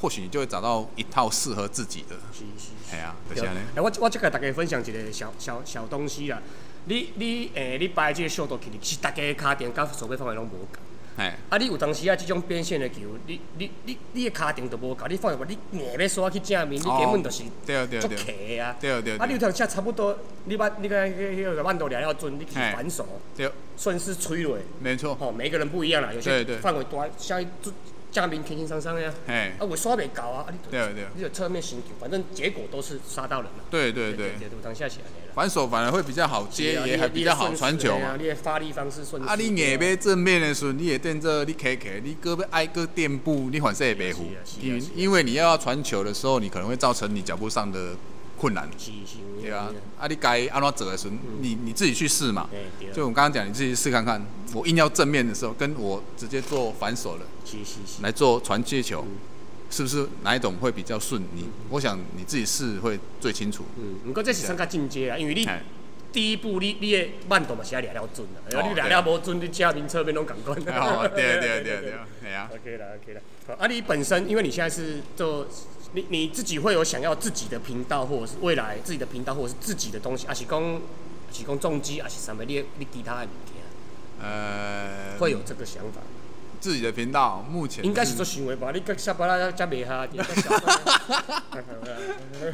[0.00, 2.16] 或许你就会找到一套适合自己的。
[2.32, 2.90] 是是是。
[2.90, 3.60] 系啊，就是安尼。
[3.74, 6.42] 哎，我我即个大家分享一个小小小东西啦。
[6.84, 10.91] 你你诶，你摆即个速度起，其实大家卡点甲手背方面拢无共。
[11.16, 11.58] 哎，啊！
[11.58, 17.44] 你有当时啊，即种变线的球，你你你你的卡定都无够，你放入去，你硬要刷去正面，你根本就是
[18.00, 18.74] 足客啊！
[18.80, 19.18] 对对。
[19.18, 23.06] 啊，你有当下差不多，你把你个迄个万度量要准，你去反手，
[23.76, 24.56] 顺势吹落。
[24.80, 25.16] 没错。
[25.20, 27.44] 哦，每个人不一样啦，有些范围大，像
[28.10, 29.12] 正面轻轻松松呀。
[29.26, 29.52] 哎。
[29.58, 30.46] 啊，我刷袂够啊！
[30.46, 31.04] 啊，你对对。
[31.14, 33.64] 你就侧面行球，反正结果都是杀到人了。
[33.70, 34.30] 对对对。
[34.38, 35.04] 对，当下起来。
[35.34, 38.16] 反手反而会比较好接，也还比较好传球嘛。
[38.16, 39.22] 你发力方式顺。
[39.22, 44.26] 啊，你硬要正面的时候，你也垫着你卡卡，你胳膊挨个垫步，你反射也白糊。
[44.60, 47.96] 因因为你要传球的时候，你可能会造成你脚步上的
[48.36, 48.68] 困难。
[49.40, 52.48] 对啊，啊，你该安怎走的时候，你你自己去试嘛。
[52.92, 54.24] 就我刚刚讲，你自己试看看。
[54.54, 57.26] 我硬要正面的时候，跟我直接做反手了，
[58.02, 59.02] 来做传接球。
[59.72, 61.22] 是不是哪一种会比较顺？
[61.34, 63.64] 你我想你自己试会最清楚。
[63.78, 65.48] 嗯，不过这是上较进阶啊，因为你
[66.12, 70.54] 第一步你你的慢度嘛是要抓了准的，如果你抓了无准，你家庭侧面拢感官。
[70.66, 72.50] 哦，对对对对， 系啊。
[72.52, 73.20] OK 啦 OK 啦。
[73.46, 75.48] 好，啊，你本身因为你现在是做
[75.94, 80.80] 你你自己会有想要自己的频道，或者是未来自己的频道，或者是自己的东西，还是讲
[81.32, 83.56] 是讲重机，还是什么你你其他的物件？
[84.22, 86.02] 呃，会有这个想法。
[86.62, 88.70] 自己的频道目前应该是做行为吧？
[88.72, 90.06] 你跟下巴啦加美哈，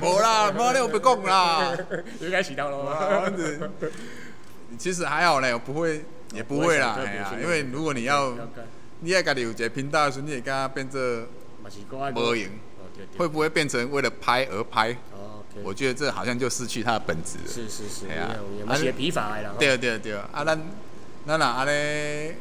[0.01, 1.77] 无啦，无你我不讲啦，
[2.19, 3.31] 应该洗掉了。
[4.79, 8.35] 其实还好嘞，我不会，也不会啦，哎呀，因为如果你要，
[9.01, 11.29] 你要家己有一个频道的时候，你也跟他变这
[12.15, 12.49] 无赢，
[13.19, 14.97] 会不会变成为了拍而拍？
[15.63, 17.45] 我觉得这好像就失去它的本质了。
[17.47, 18.31] 是是是，哎呀，
[18.67, 19.55] 而且疲乏了。
[19.59, 20.59] 对对对，啊，咱
[21.27, 22.39] 咱哪阿咧？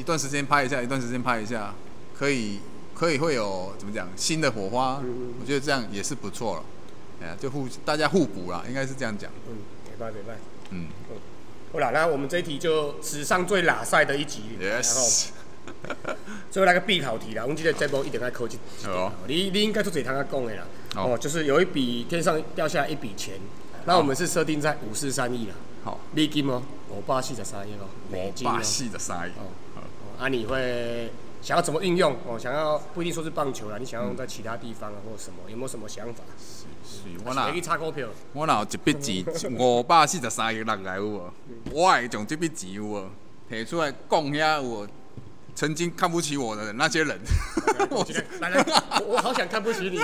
[0.00, 1.74] 一段时间拍一下，一段时间拍一下，
[2.18, 2.58] 可以
[2.94, 5.02] 可以会有怎么讲新的火花？
[5.38, 6.62] 我觉得这样也是不错了。
[7.22, 9.30] 哎呀，就互大家互补啦，应该是这样讲。
[9.46, 10.38] 嗯，没拜没拜。
[10.70, 10.86] 嗯。
[11.70, 14.40] 好了，那我们这一题就史上最拉赛的一集。
[14.58, 15.26] Yes。
[16.50, 18.58] 最后来个必考题啦，我们记得这波一定要考进。
[18.86, 19.12] 哦。
[19.28, 20.64] 你你应该做嘴堂要讲的啦。
[20.96, 21.18] 哦。
[21.18, 23.34] 就是有一笔天上掉下来一笔钱，
[23.84, 25.54] 那我们是设定在五四三亿啦。
[25.84, 26.00] 好。
[26.14, 29.32] 美金哦，五百四十三亿哦，美金五百四十三亿。
[30.20, 32.38] 啊，你会想要怎么运用哦？
[32.38, 35.38] 想要不一定说是棒球啦，你想要用在其他地方啊，或者什么？
[35.48, 36.22] 有没有什么想法？
[36.38, 38.06] 是是，我哪去炒股票？
[38.34, 39.24] 我哪有一笔钱
[39.58, 41.30] 五百四十三亿落来有无？
[41.72, 43.08] 我会将这笔钱有无？
[43.48, 44.86] 提出来讲遐有。
[45.52, 47.18] 曾经看不起我的那些人，
[47.90, 48.06] 我
[48.40, 48.64] 来来，
[49.04, 49.98] 我好想看不起你。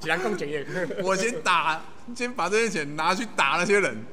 [0.00, 0.66] 既然更检验，
[1.04, 1.80] 我先打，
[2.16, 4.04] 先把这些钱拿去打那些人，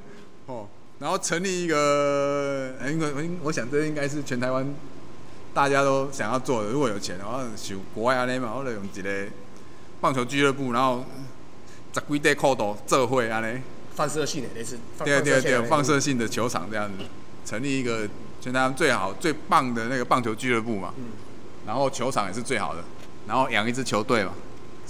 [0.45, 0.67] 哦，
[1.01, 4.65] 然后成立一个，因为我我想这应该是全台湾
[5.53, 6.69] 大家都想要做的。
[6.69, 9.25] 如果有钱的话，就国外安尼嘛，或者用一个
[9.99, 11.03] 棒球俱乐部，然后
[11.93, 13.59] 十几块裤都做会安尼，
[13.95, 17.03] 放射性的类似，对对对，放射性的球场这样子，
[17.45, 18.07] 成立一个。
[18.43, 20.91] 全台湾最好、最棒的那个棒球俱乐部嘛，
[21.67, 22.83] 然后球场也是最好的，
[23.27, 24.31] 然后养一支球队嘛，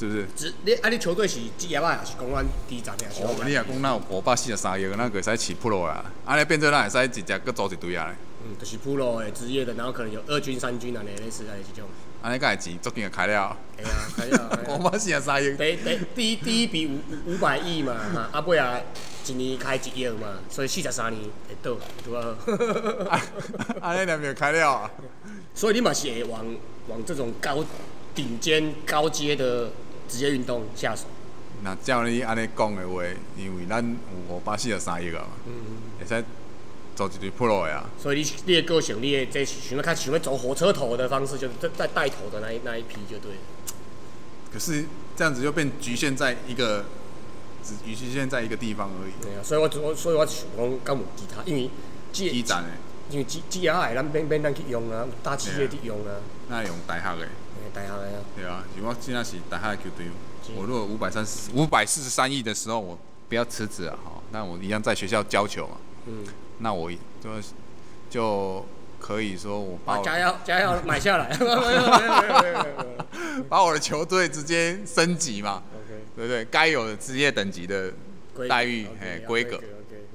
[0.02, 0.26] 是不是？
[0.36, 3.06] 只你啊，你球队是职业啊，还是公安第一站的？
[3.24, 8.12] 哦，你也讲那有五百四十三亿，那个使起 pro 啊，安尼变做那会使直接搁组一堆啊
[8.44, 11.88] 嗯，就是 pro 的职业的，然后可能有二军、三军啊，类似啊这种。
[12.24, 13.56] 安尼个钱足紧就开了。
[13.78, 14.60] 哎呀，开了。
[14.80, 15.56] 五百四十三亿。
[15.56, 18.80] 第第第一第一笔五五百亿嘛，哈，啊尾啊。
[19.28, 22.18] 一年开一亿嘛，所以四十三年会到，对
[23.08, 23.22] 啊。
[23.80, 24.90] 安尼两边开了啊。
[25.54, 26.44] 所以你嘛是会往
[26.88, 27.64] 往这种高
[28.16, 29.70] 顶尖高阶的
[30.12, 31.06] 职业运动下手。
[31.64, 33.04] 那照你安尼讲的话，
[33.38, 33.82] 因为咱
[34.30, 35.54] 有五百四十三亿啊嘛，
[36.00, 36.24] 会使
[36.96, 37.90] 做一对 pro 的啊。
[37.98, 43.32] 所以你你的个性，你的这想要看想要走火车头的方式，就是在在带头的那一那一批就对。
[44.52, 46.86] 可是这样子就变局限在一个。
[47.64, 49.12] 只局限在一个地方而已。
[49.22, 51.70] 对啊，所以我我所以我想讲搞无其他，因为
[52.12, 52.72] 基站诶，
[53.12, 56.18] 因为基基啊，咱免免咱去用啊，大企业去用啊。
[56.50, 57.30] 那用大学诶。
[57.74, 58.20] 大学诶啊。
[58.36, 60.08] 对啊，如果现在是大学球队，
[60.56, 62.98] 我如果五百三十五百四十三亿的时候，我
[63.30, 65.78] 不要辞职啊，哈，那我一样在学校教球嘛。
[66.08, 66.26] 嗯。
[66.60, 66.98] 那我就
[68.10, 68.66] 就
[69.00, 71.36] 可以说我把加油加油 买下来，
[73.50, 75.64] 把我的球队直接升级嘛。
[76.14, 76.44] 对不对？
[76.52, 77.90] 该有的职业等级的
[78.50, 79.58] 待遇，哎，规格，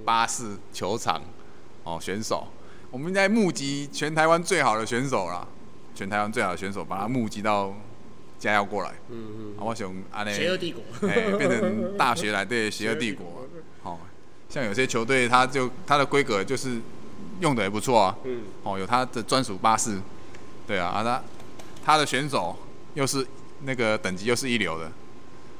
[0.04, 1.22] 巴士球场，
[1.84, 2.46] 哦，选手，
[2.90, 5.48] 我们应该募集全台湾最好的选手啦，
[5.96, 7.74] 全台湾最好的选手，把他募集到
[8.38, 8.92] 加要过来。
[9.10, 9.54] 嗯嗯。
[9.58, 10.32] 我想安尼。
[10.32, 10.82] 邪恶帝国。
[11.08, 13.48] 哎，变成大学来对邪恶帝国。
[13.82, 13.98] 好，
[14.50, 16.78] 像有些球队，他就他的规格就是
[17.40, 18.16] 用的也不错啊。
[18.24, 18.42] 嗯。
[18.62, 19.98] 哦，有他的专属巴士。
[20.66, 21.22] 对啊，啊他
[21.84, 22.54] 他的选手
[22.94, 23.26] 又是
[23.64, 24.92] 那个等级又是一流的。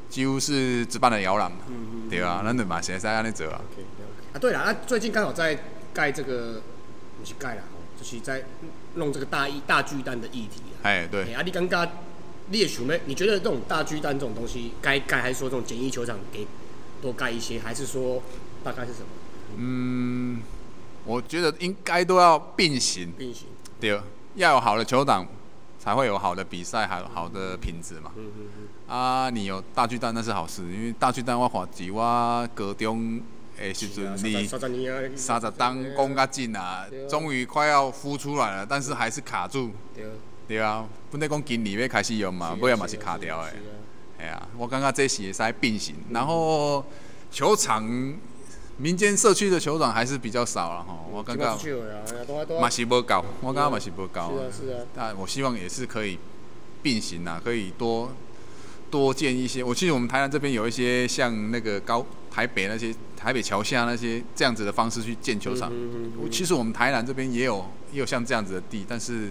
[0.09, 1.59] 几乎是值班的摇篮嘛，
[2.09, 3.61] 对啊，那你嘛现在安尼做啊。
[4.33, 5.59] 啊，对了，啊，最近刚好在
[5.93, 6.63] 盖这个，
[7.19, 7.63] 不是盖了，
[7.99, 8.45] 就是在
[8.97, 10.83] 弄这个大一大巨蛋的议题啊。
[10.83, 11.33] 哎，对。
[11.33, 11.89] 啊，你刚刚
[12.51, 13.01] 列出没？
[13.07, 16.47] 你觉得这种大巨蛋这种东西该盖，还是说这种简易球场给
[17.01, 18.23] 多盖一些，还是说
[18.63, 19.07] 大概是什么？
[19.57, 20.41] 嗯，
[21.05, 23.13] 我觉得应该都要并行。
[23.17, 23.47] 并行。
[23.81, 24.01] 对，
[24.35, 25.27] 要有好的球场。
[25.79, 28.11] 才会有好的比赛，还有好的品质嘛。
[28.17, 33.21] 嗯嗯嗯啊，你有大巨蛋那是好事，因为大巨蛋我滑稽，我高中
[33.59, 34.47] 诶时阵你
[35.17, 39.71] 三十档讲较紧啊，终于快要孵出来了，但是还是卡住。
[40.47, 43.53] 对啊，本来讲今年要开始用嘛，尾也嘛是卡掉诶。
[44.19, 46.85] 系啊，我感觉这是会使并行，然后
[47.31, 48.15] 球场。
[48.79, 51.59] 民间社区的球场还是比较少了哈，我刚刚
[52.61, 56.19] 马西波高，我刚刚马西波高，是啊是啊，但我希望也是可以
[56.83, 58.11] 并行啊，可以多
[58.99, 59.63] 多建一些。
[59.63, 65.71] 我其实我们台南这边有一些像那个高台北那些台北桥下那些这样子的方式去建球场。
[66.31, 69.31] 其实我们台南这边也有也有像这样子的地，但是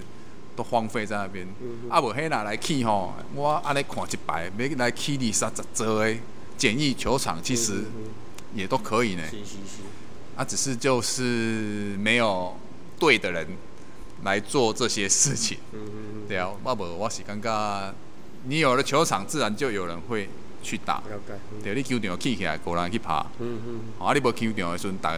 [0.55, 1.47] 都荒废在那边。
[1.89, 3.13] 啊，无黑哪来去吼？
[3.33, 6.15] 我安尼看一排，要来起二三十座的
[6.57, 7.83] 简易球场，其实。
[8.53, 9.23] 也都可以呢，
[10.37, 12.55] 啊，只是就是没有
[12.97, 13.45] 对的人
[14.23, 15.57] 来做这些事情，
[16.25, 17.93] 对啊，我无我是感觉，
[18.47, 20.29] 你有了球场，自然就有人会
[20.61, 21.01] 去打，
[21.63, 25.17] 对，你球场起起来，个人去拍，啊，你无球场的时阵，大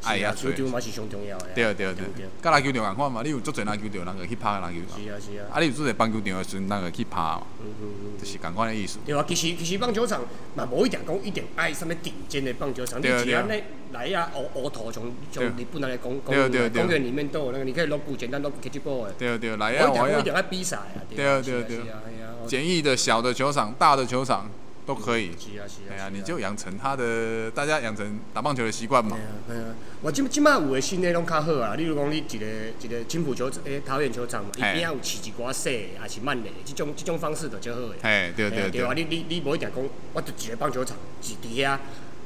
[0.00, 0.08] 个。
[0.08, 1.46] 哎呀，球场嘛是上重要的。
[1.54, 5.02] 对啊对啊对啊，甲篮球场共款嘛，你有足侪篮球场，人个去拍篮球场。
[5.02, 5.46] 是啊是啊。
[5.52, 7.42] 啊，你有足侪棒球场的时阵，人个去拍嘛。
[7.60, 8.18] 嗯嗯嗯。
[8.18, 8.98] 就是共款的意思。
[9.04, 10.22] 对啊，其实其实棒球场
[10.54, 19.12] 嘛，无一定讲一定爱什么顶尖的棒球场，你只要那来啊，乌乌头从从日本那个公公公园里面都有那个，你可以落布简单落 K G ball 的。
[19.18, 20.98] 对啊对啊，来呀，我一定爱比赛啊。
[21.14, 22.02] 对啊对啊对啊。
[22.46, 24.48] 简易的小的球场，大的球场。
[24.88, 29.18] 都可以，是啊是啊，哎呀，你就养成他的，大家养成打棒球的习惯嘛。
[29.50, 29.60] 哎呀，
[30.00, 32.46] 我今今麦有的新的拢较好啊，例如讲你一个
[32.80, 37.96] 一个青浦球诶桃园球场嘛，伊边啊有饲一寡细也是慢的，这种这种方式就较好诶。
[38.00, 38.82] 哎，对对对。
[38.82, 41.78] 啊，你你你无一定讲，我就一个棒球场，是伫遐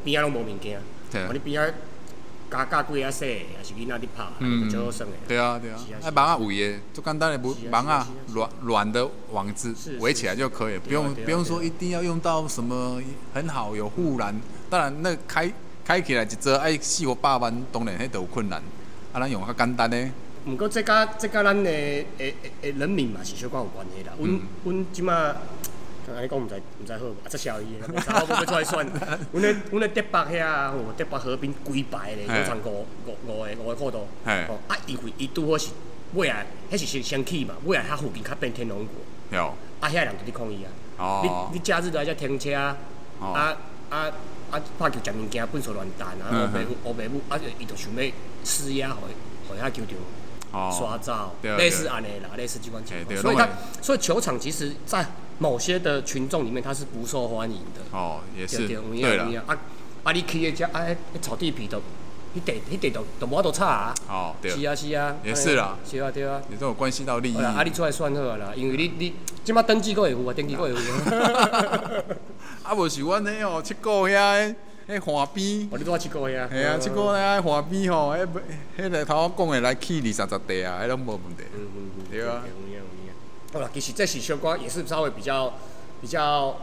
[0.05, 1.75] 边啊拢无物件，啊，你边仔
[2.53, 5.12] 加加几啊细，也是囡仔伫拍，嗯，就好耍的。
[5.27, 13.01] 对啊，对啊，哎，网啊围的，就简单的不网啊软软的网子围起来就可以，不用不用说一定要用到什么
[13.33, 14.38] 很好有护栏。
[14.69, 15.51] 当然，那开
[15.83, 18.62] 开起来一只爱四五百万，当然迄都有困难。
[19.15, 20.11] 啊，咱用较简单的。
[20.45, 24.12] 毋过这甲这甲咱的诶诶诶人民嘛是小可有关系啦。
[24.19, 25.35] 阮阮即马。
[26.15, 28.87] 安尼讲毋知毋知好，啊，这小伊，无啥好要出来算。
[29.33, 34.01] 阮咧阮咧德北遐，吼，德北河边规排咧，有穿五五五个五个裤道。
[34.25, 35.71] 哦，啊，因为伊拄好是
[36.15, 38.95] 尾啊，迄是先先去嘛，尾啊，遐附近较变天龙国。
[39.31, 39.55] 有。
[39.81, 40.71] 啊，遐人就伫抗议啊。
[40.99, 41.49] 哦。
[41.53, 42.77] 你你假日来遮停车，啊
[43.21, 43.57] 啊
[44.51, 48.03] 啊，拍球食物件，粪扫乱弹啊，乌白乌白母，啊，伊就想要
[48.45, 49.07] 施压，互
[49.49, 49.95] 互遐球场
[50.53, 53.17] 刷照，类似安尼啦，类似机关情况。
[53.17, 53.49] 所以他，
[53.81, 55.07] 所以球场其实，在
[55.38, 57.81] 某些的群众里面，他是不受欢迎的。
[57.91, 58.69] 哦，也是。
[58.69, 59.43] 对了。
[59.47, 59.57] 啊
[60.05, 60.12] 啊！
[60.12, 60.85] 你去一只啊，
[61.21, 61.79] 草地皮都，
[62.37, 63.95] 迄地迄地都都无法度差啊。
[64.09, 64.51] 哦，对。
[64.51, 65.17] 是啊是啊。
[65.25, 65.79] 也是啦。
[65.88, 66.41] 是啊对啊。
[66.49, 67.37] 你都有关系到利益。
[67.43, 70.77] 啊，你出来算好啦，因为你你即马登记过会有啊，登记过会有。
[72.62, 74.55] 啊， 无是阮迄哦，七个遐
[74.88, 75.68] 迄河边。
[75.71, 76.49] 我你拄啊七股遐。
[76.49, 78.27] 系啊，七股遐河边吼，迄
[78.79, 81.45] 迄个头讲的来起二三十地啊，迄拢无问题。
[81.55, 82.05] 嗯嗯嗯。
[82.11, 82.42] 对啊。
[83.53, 85.53] 好啦，其实这洗修光也是稍微比较
[86.01, 86.57] 比较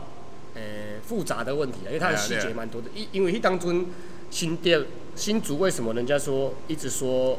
[0.55, 0.62] 呃
[1.08, 2.89] 复杂的问题啊，因为它的细节蛮多的。
[2.95, 3.86] 因因为当中
[4.32, 4.84] 新店
[5.15, 7.38] 新竹为什么人家说一直说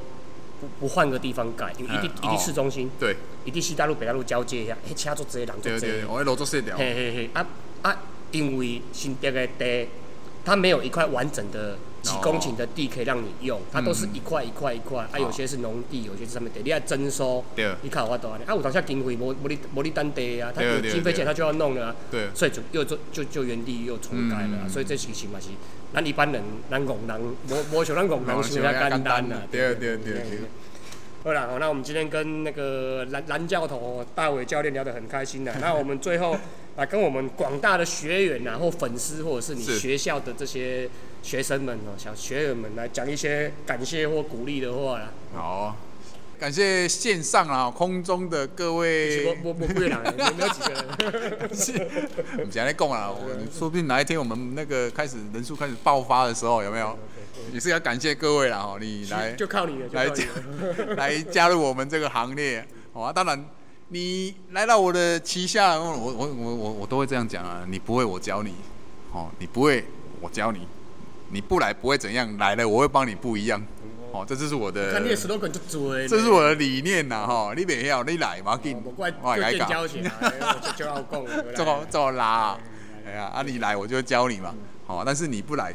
[0.60, 7.44] 不不换个地方盖，因为一定一定市中心，对，一定西大陆北大陆交界一下，嘿，车做侪人对对，我路做细条，嘿嘿嘿，啊
[7.82, 9.88] 啊，因为新店的地，
[10.44, 11.76] 它没有一块完整的。
[12.02, 17.44] 几公顷的地可以让你用，它都是一块一块一块，啊，有些是农地，有些是上面地，你要征收，
[17.82, 25.48] 你看我多少年，啊，有当下经费无无你无你单地啊，他有经费钱他就要弄了，对，所以就又就就就原地又重盖了，所以这事情嘛是，
[25.92, 29.98] 咱一般人咱工人无无像咱工人想遐简单啊，对对。
[29.98, 30.22] 对对。
[31.22, 36.36] 好了，那我们今天跟那个蓝蓝教头大伟教练聊得很开心的， 那我们最后
[36.76, 40.88] 来跟我们广大的学员啊，或粉丝，或者是你学校的这些。
[41.22, 45.12] 学生们哦，小学员们来讲一些感谢或鼓励的话啦。
[45.34, 45.76] 好，
[46.38, 49.26] 感谢线上啊空中的各位。
[49.26, 50.82] 我我我不会啦，没有几个人。
[51.54, 51.72] 是，
[52.38, 53.12] 我们讲来讲啊，
[53.52, 56.98] 说不定哪一天我们那个开始人数开始爆发的时候，有没有？
[57.52, 60.24] 也是要感谢各位啦哦，你来就靠你了，来加
[60.96, 62.66] 来加入我们这个行列。
[62.92, 63.44] 好啊，当然
[63.88, 68.54] 你来到我的旗下，我我我我我都会这样讲啊，你不会我教你，
[69.12, 69.84] 哦，你不会
[70.20, 70.66] 我教你。
[71.32, 73.62] 你不来不会怎样，来了我会帮你不一样。
[74.10, 74.92] 哦，这就是我的。
[74.92, 76.08] 看你的 slogan 就追。
[76.08, 77.54] 这是我的理念呐，哈！
[77.56, 78.74] 你别要，你来嘛，给。
[78.84, 79.16] 我怪就
[79.48, 81.24] 变交情，就就要讲。
[81.54, 82.58] 这么这么拉，
[83.06, 84.52] 哎呀，啊你来我就教你嘛。
[84.88, 85.72] 好，但是你不来，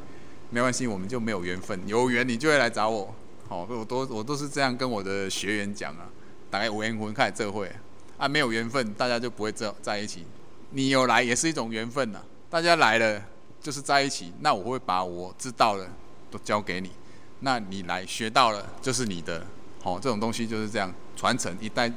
[0.50, 1.80] 没关系，我们就没有缘分。
[1.88, 3.14] 有缘你就会来找我。
[3.48, 6.10] 好，我都我都是这样跟我的学员讲啊。
[6.50, 7.72] 大概五缘分开始这会，
[8.18, 10.26] 啊没有缘分，大家就不会在在一起。
[10.72, 13.22] 你有来也是一种缘分呐，大家来了。
[13.62, 15.90] 就是在一起，那我会把我知道的
[16.30, 16.92] 都教给你，
[17.40, 19.44] 那你来学到了就是你的，
[19.82, 21.92] 好，这种东西就是这样传承一代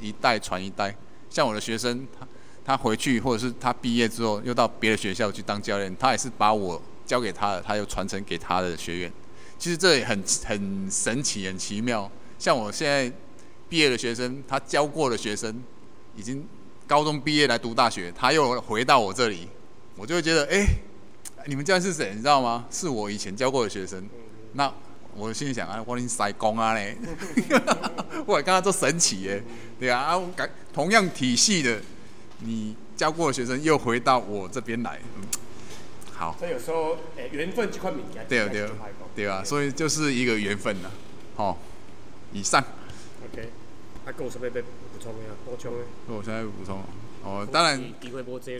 [0.00, 0.94] 一代传一代。
[1.28, 2.28] 像我的学生，他
[2.64, 9.12] 他回去或者是他毕业之后又到别的学校去当教练，他也是把我教给他的，他又传承给他的学员。
[9.58, 12.08] 其实这也很很神奇，很奇妙。
[12.38, 13.12] 像我现在
[13.68, 15.60] 毕业的学生，他教过的学生
[16.14, 16.46] 已经
[16.86, 19.48] 高中毕业来读大学，他又回到我这里，
[19.96, 20.64] 我就会觉得哎。
[21.46, 22.10] 你们教是谁？
[22.10, 22.66] 你知道吗？
[22.70, 24.06] 是我以前教过的学生。
[24.52, 24.70] 那
[25.14, 26.94] 我心里想啊，我你塞工啊嘞！
[28.26, 29.42] 我刚刚做神奇耶，
[29.80, 30.20] 对啊，啊，
[30.74, 31.80] 同样体系的，
[32.40, 35.00] 你教过的学生又回到我这边来，
[36.18, 36.36] 好。
[36.38, 38.70] 所以有时候，诶，缘分这块名言，对啊，对啊，
[39.14, 40.90] 对啊，所以就是一个缘分呐。
[41.36, 41.56] 好，
[42.32, 42.62] 以上。
[43.24, 43.50] OK，
[44.04, 44.68] 还够什么被补
[45.00, 45.32] 充的啊？
[45.44, 45.84] 补充的。
[46.08, 46.82] 我现在补充。
[47.24, 47.78] 哦，当然，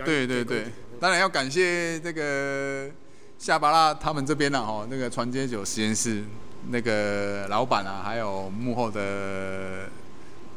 [0.04, 0.66] 对对对，
[1.00, 2.90] 当然要感谢这个
[3.38, 6.24] 夏巴拉他们这边的哈，那个传接酒实验室
[6.70, 9.88] 那个老板啊，还有幕后的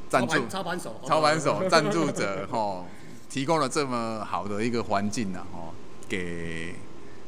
[0.09, 2.83] 赞助操盘手、操盘手、赞助者哈，
[3.29, 5.71] 提供了这么好的一个环境呢，哈，
[6.09, 6.73] 给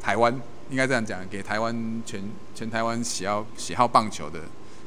[0.04, 0.40] 台湾
[0.70, 2.22] 应该这样讲，给台湾全
[2.54, 4.42] 全台湾喜好喜好棒球的，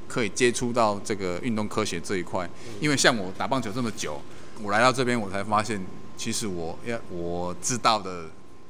[0.07, 2.49] 可以接触到这个运动科学这一块，
[2.81, 4.21] 因为像我打棒球这么久。
[4.63, 5.79] 我来到这边，我才发现，
[6.17, 8.25] 其实我要我知道的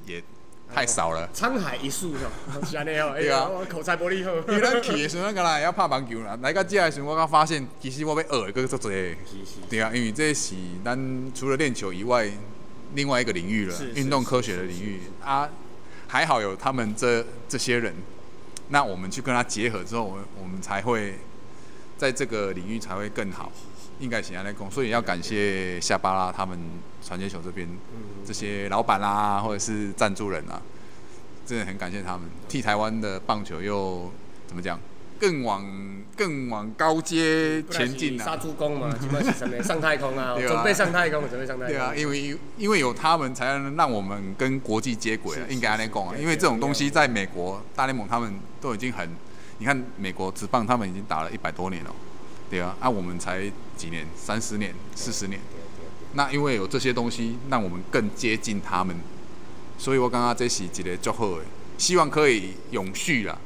[0.05, 0.20] 也
[0.74, 1.28] 太少了。
[1.32, 2.12] 沧海一粟，
[2.68, 3.14] 是安尼哦。
[3.16, 4.32] 对啊，口才玻璃好。
[4.53, 6.36] 因为咱去的时阵，个啦要拍棒球啦。
[6.42, 8.90] 来到这的时候，我刚发现，其实我要学个做做。
[9.70, 12.28] 对啊，因为这是咱除了练球以外，
[12.94, 15.49] 另外一个领域了，运动科学的领域啊。
[16.16, 17.94] 还好有他们这这些人，
[18.70, 21.18] 那我们去跟他结合之后，我我们才会
[21.98, 23.52] 在这个领域才会更好。
[24.00, 26.58] 应该行安来攻，所以要感谢夏巴拉他们
[27.02, 27.68] 传接球这边
[28.24, 30.58] 这些老板啦，或者是赞助人啊，
[31.44, 34.10] 真的很感谢他们，替台湾的棒球又
[34.46, 34.80] 怎么讲，
[35.18, 35.64] 更往
[36.16, 38.24] 更往高阶前进啊！
[38.24, 41.72] 杀猪工嘛，基本上什么上太空 啊，准备上太空，准备上太空。
[41.72, 49.08] 对啊，因为因为有他们，才能让我们跟国际接轨啊，应该来讲啊，因为这种东西在美国大联盟他们都已经很，
[49.58, 51.90] 你看美国职棒他们已经打了一百多年了。
[52.48, 53.42] 对啊，那我们才
[53.76, 55.40] 几年，三十年、四十年，
[56.14, 58.94] 那因为有这些东西，让我们更接近他们，
[59.76, 61.44] 所以我刚刚这是一个祝贺的，
[61.76, 63.36] 希望可以永续啦。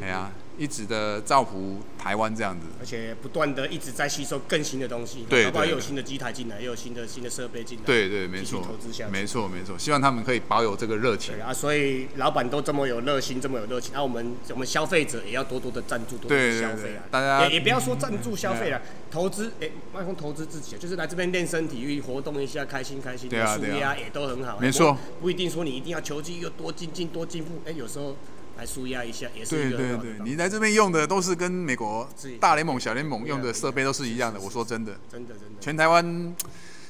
[0.00, 0.30] 哎呀。
[0.56, 11.52] 一直的造福台湾这样子，而且不断的一直在吸收更新的东西，对，包括有新的机台进来，又有新的新的设备进来，对对，没错，投资下，没错没错，希望他们可以保有这个热情啊。
[11.52, 17.02] 所以老板都这么有热心，这么有热情，那我们我们消费者也要多多的赞助，多多消费啊。
[17.10, 28.16] 大家也也不要说赞助消费了，投资哎，麦克投资自己，就是来这边练身体育，活动一下，开心开心，对啊，舒压也都很好，没错，不一定说你一定要球技又多精进多进步，哎，有时候。
[28.56, 32.08] 来舒压一下，也是对对对，你来这边用的都是跟美国
[32.40, 34.40] 大联盟、小联盟用的设备都是一样的。
[34.40, 35.60] 我说真的，真的真的。
[35.60, 36.36] 全台湾，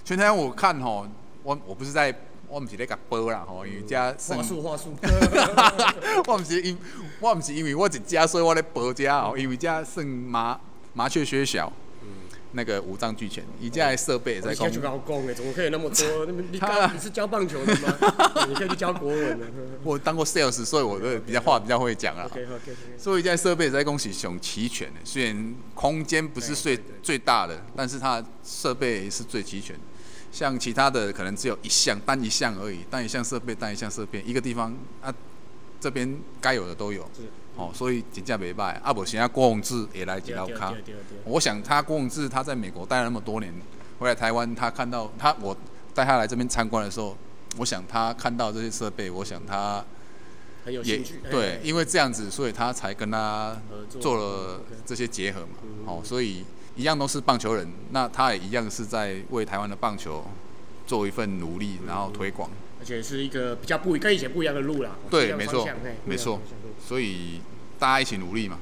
[0.04, 1.06] 全台湾我看吼，
[1.42, 2.14] 我我不是在，
[2.48, 4.94] 我唔是在甲播啦吼，因为家话术话术。
[6.26, 6.78] 我唔是因，
[7.20, 10.60] 我唔是因为我一家，所以我在播家哦，因为家算麻
[10.92, 11.72] 麻雀虽小。
[12.54, 14.70] 那个五脏俱全，以这样设备在讲。
[14.70, 16.26] 就搞讲诶，怎么可以那么多？
[16.26, 16.60] 你
[16.92, 17.96] 你是教棒球的吗？
[18.48, 19.46] 你可以去教国文的。
[19.84, 22.24] 我当过 sales，所以我的比较话比较会讲啊。
[22.26, 22.72] OK OK。
[22.96, 29.76] 所以这设备在恭喜熊齐全的，虽然空间不是最最大的，但是它设备是最齐全。
[30.32, 35.14] 像其他的可能只有一项单一项而已，单一项设备单一项设备，一个地方啊，
[35.84, 37.06] 这边该有的都有。
[37.56, 38.80] 哦，所以真正袂歹。
[38.80, 40.72] 啊，无现在郭宏志也来几老卡。
[41.26, 43.52] 我想他郭宏志他在美国待了那么多年，
[43.98, 45.54] 回来台湾他看到他我
[45.94, 47.14] 带他来这边参观的时候，
[47.58, 49.84] 我想他看到这些设备，我想他
[50.64, 51.20] 很有兴趣。
[51.30, 53.54] 对，因为这样子，所以他才跟他
[54.00, 55.58] 做了这些结合嘛。
[55.84, 60.24] 哦，所以一样都是棒球人，那他也一样是在为台湾的棒球
[60.86, 62.50] 做一份努力，然后推广。
[62.84, 64.90] 而且是一个比较不跟以前不一样的路啦。
[65.10, 65.66] 对，没错，
[66.04, 66.38] 没错。
[66.78, 67.40] 所以
[67.78, 68.58] 大家一起努力嘛，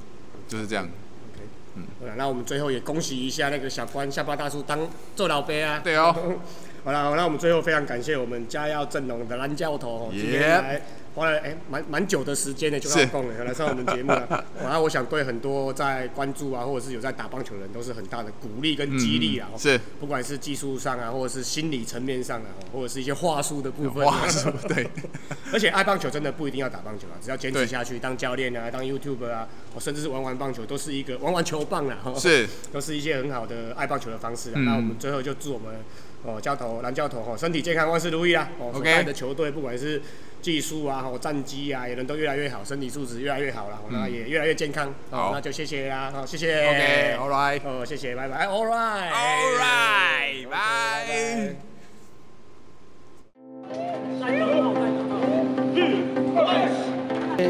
[0.46, 0.84] 就是这样。
[0.84, 1.42] OK，
[1.74, 5.80] 嗯，好了，那我们最后也恭喜一下那个小关下巴大叔当做老爹啊。
[5.82, 6.14] 对哦。
[6.84, 10.82] 好了，那我们最后非常感谢我们家耀正龙的蓝教头今天来。
[11.14, 14.44] 花了哎，蛮蛮久的时间呢，就要供了来上我们节目了。
[14.62, 19.48] 然后我想对很多在关注啊，或者是有在打棒球的人，都是很大的鼓励跟激励啊。
[19.58, 24.06] 是，不管是技术上啊，或者是心理层面上啊，或者是一些话术的部分。
[24.06, 24.88] 话术对。
[25.52, 31.98] 而且爱棒球真的不一定要打棒球啊，只要坚持下去，当教练啊，当 YouTube 啊，我甚至是玩玩棒球，都是一个玩玩球棒啊。
[32.16, 32.48] 是。
[32.72, 34.60] 都是一些很好的爱棒球的方式啊。
[34.60, 35.74] 那我们最后就祝我们
[36.22, 38.48] 哦，教头蓝教头哦，身体健康，万事如意啊。
[38.58, 40.00] 哦，带的球队不管是。
[40.42, 44.92] 技术啊，好战机啊，也能都越来越好，身体素质越来越好了，那也越来越健康。
[45.10, 46.66] 好，那就谢谢啦，好，谢谢。
[46.68, 47.60] OK，All right。
[47.64, 48.46] 哦，谢谢，拜拜。
[48.46, 51.71] All right，All right，拜。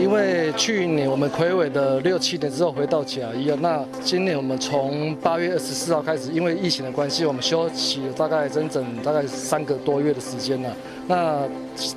[0.01, 10.77] 因为去年我们魁伟的六七年之后回到甲一啊，那今年我们从八月二十四号开始，因为疫情的关系，我们休息了大概整整大概三个多月的时间了。
[11.09, 11.49] 那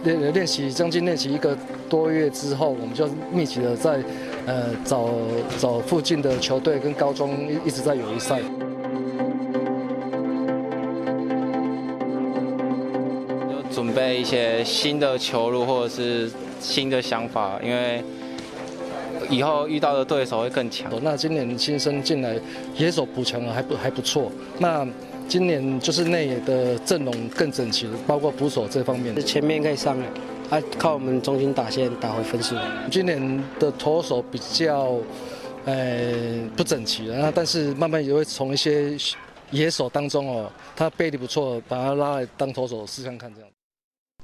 [0.04, 1.56] 练练习将近练习一个
[1.90, 4.00] 多月之后，我们就密集的在
[4.46, 5.10] 呃找
[5.60, 8.42] 找附近的球队跟高中一一直在友谊赛，
[13.72, 18.04] 准备一些新的球路或者是新的想法，因为
[19.30, 20.92] 以后遇到的对手会更强。
[21.02, 22.38] 那今年新生进来，
[22.78, 24.32] 野手补强了还不还不错。
[24.60, 24.88] 那
[25.28, 30.06] 今年就是内野的阵容更整齐了，包括捕手这方面，前面可以上来，
[30.58, 32.56] 啊，靠我们中心打线打回分数。
[32.92, 34.98] 今年的投手比较，
[35.66, 36.14] 呃，
[36.56, 38.96] 不整齐了，那但是慢慢也会从一些
[39.50, 43.50] 野手当中哦，他背力不错，把他拉来当投手试看看这样。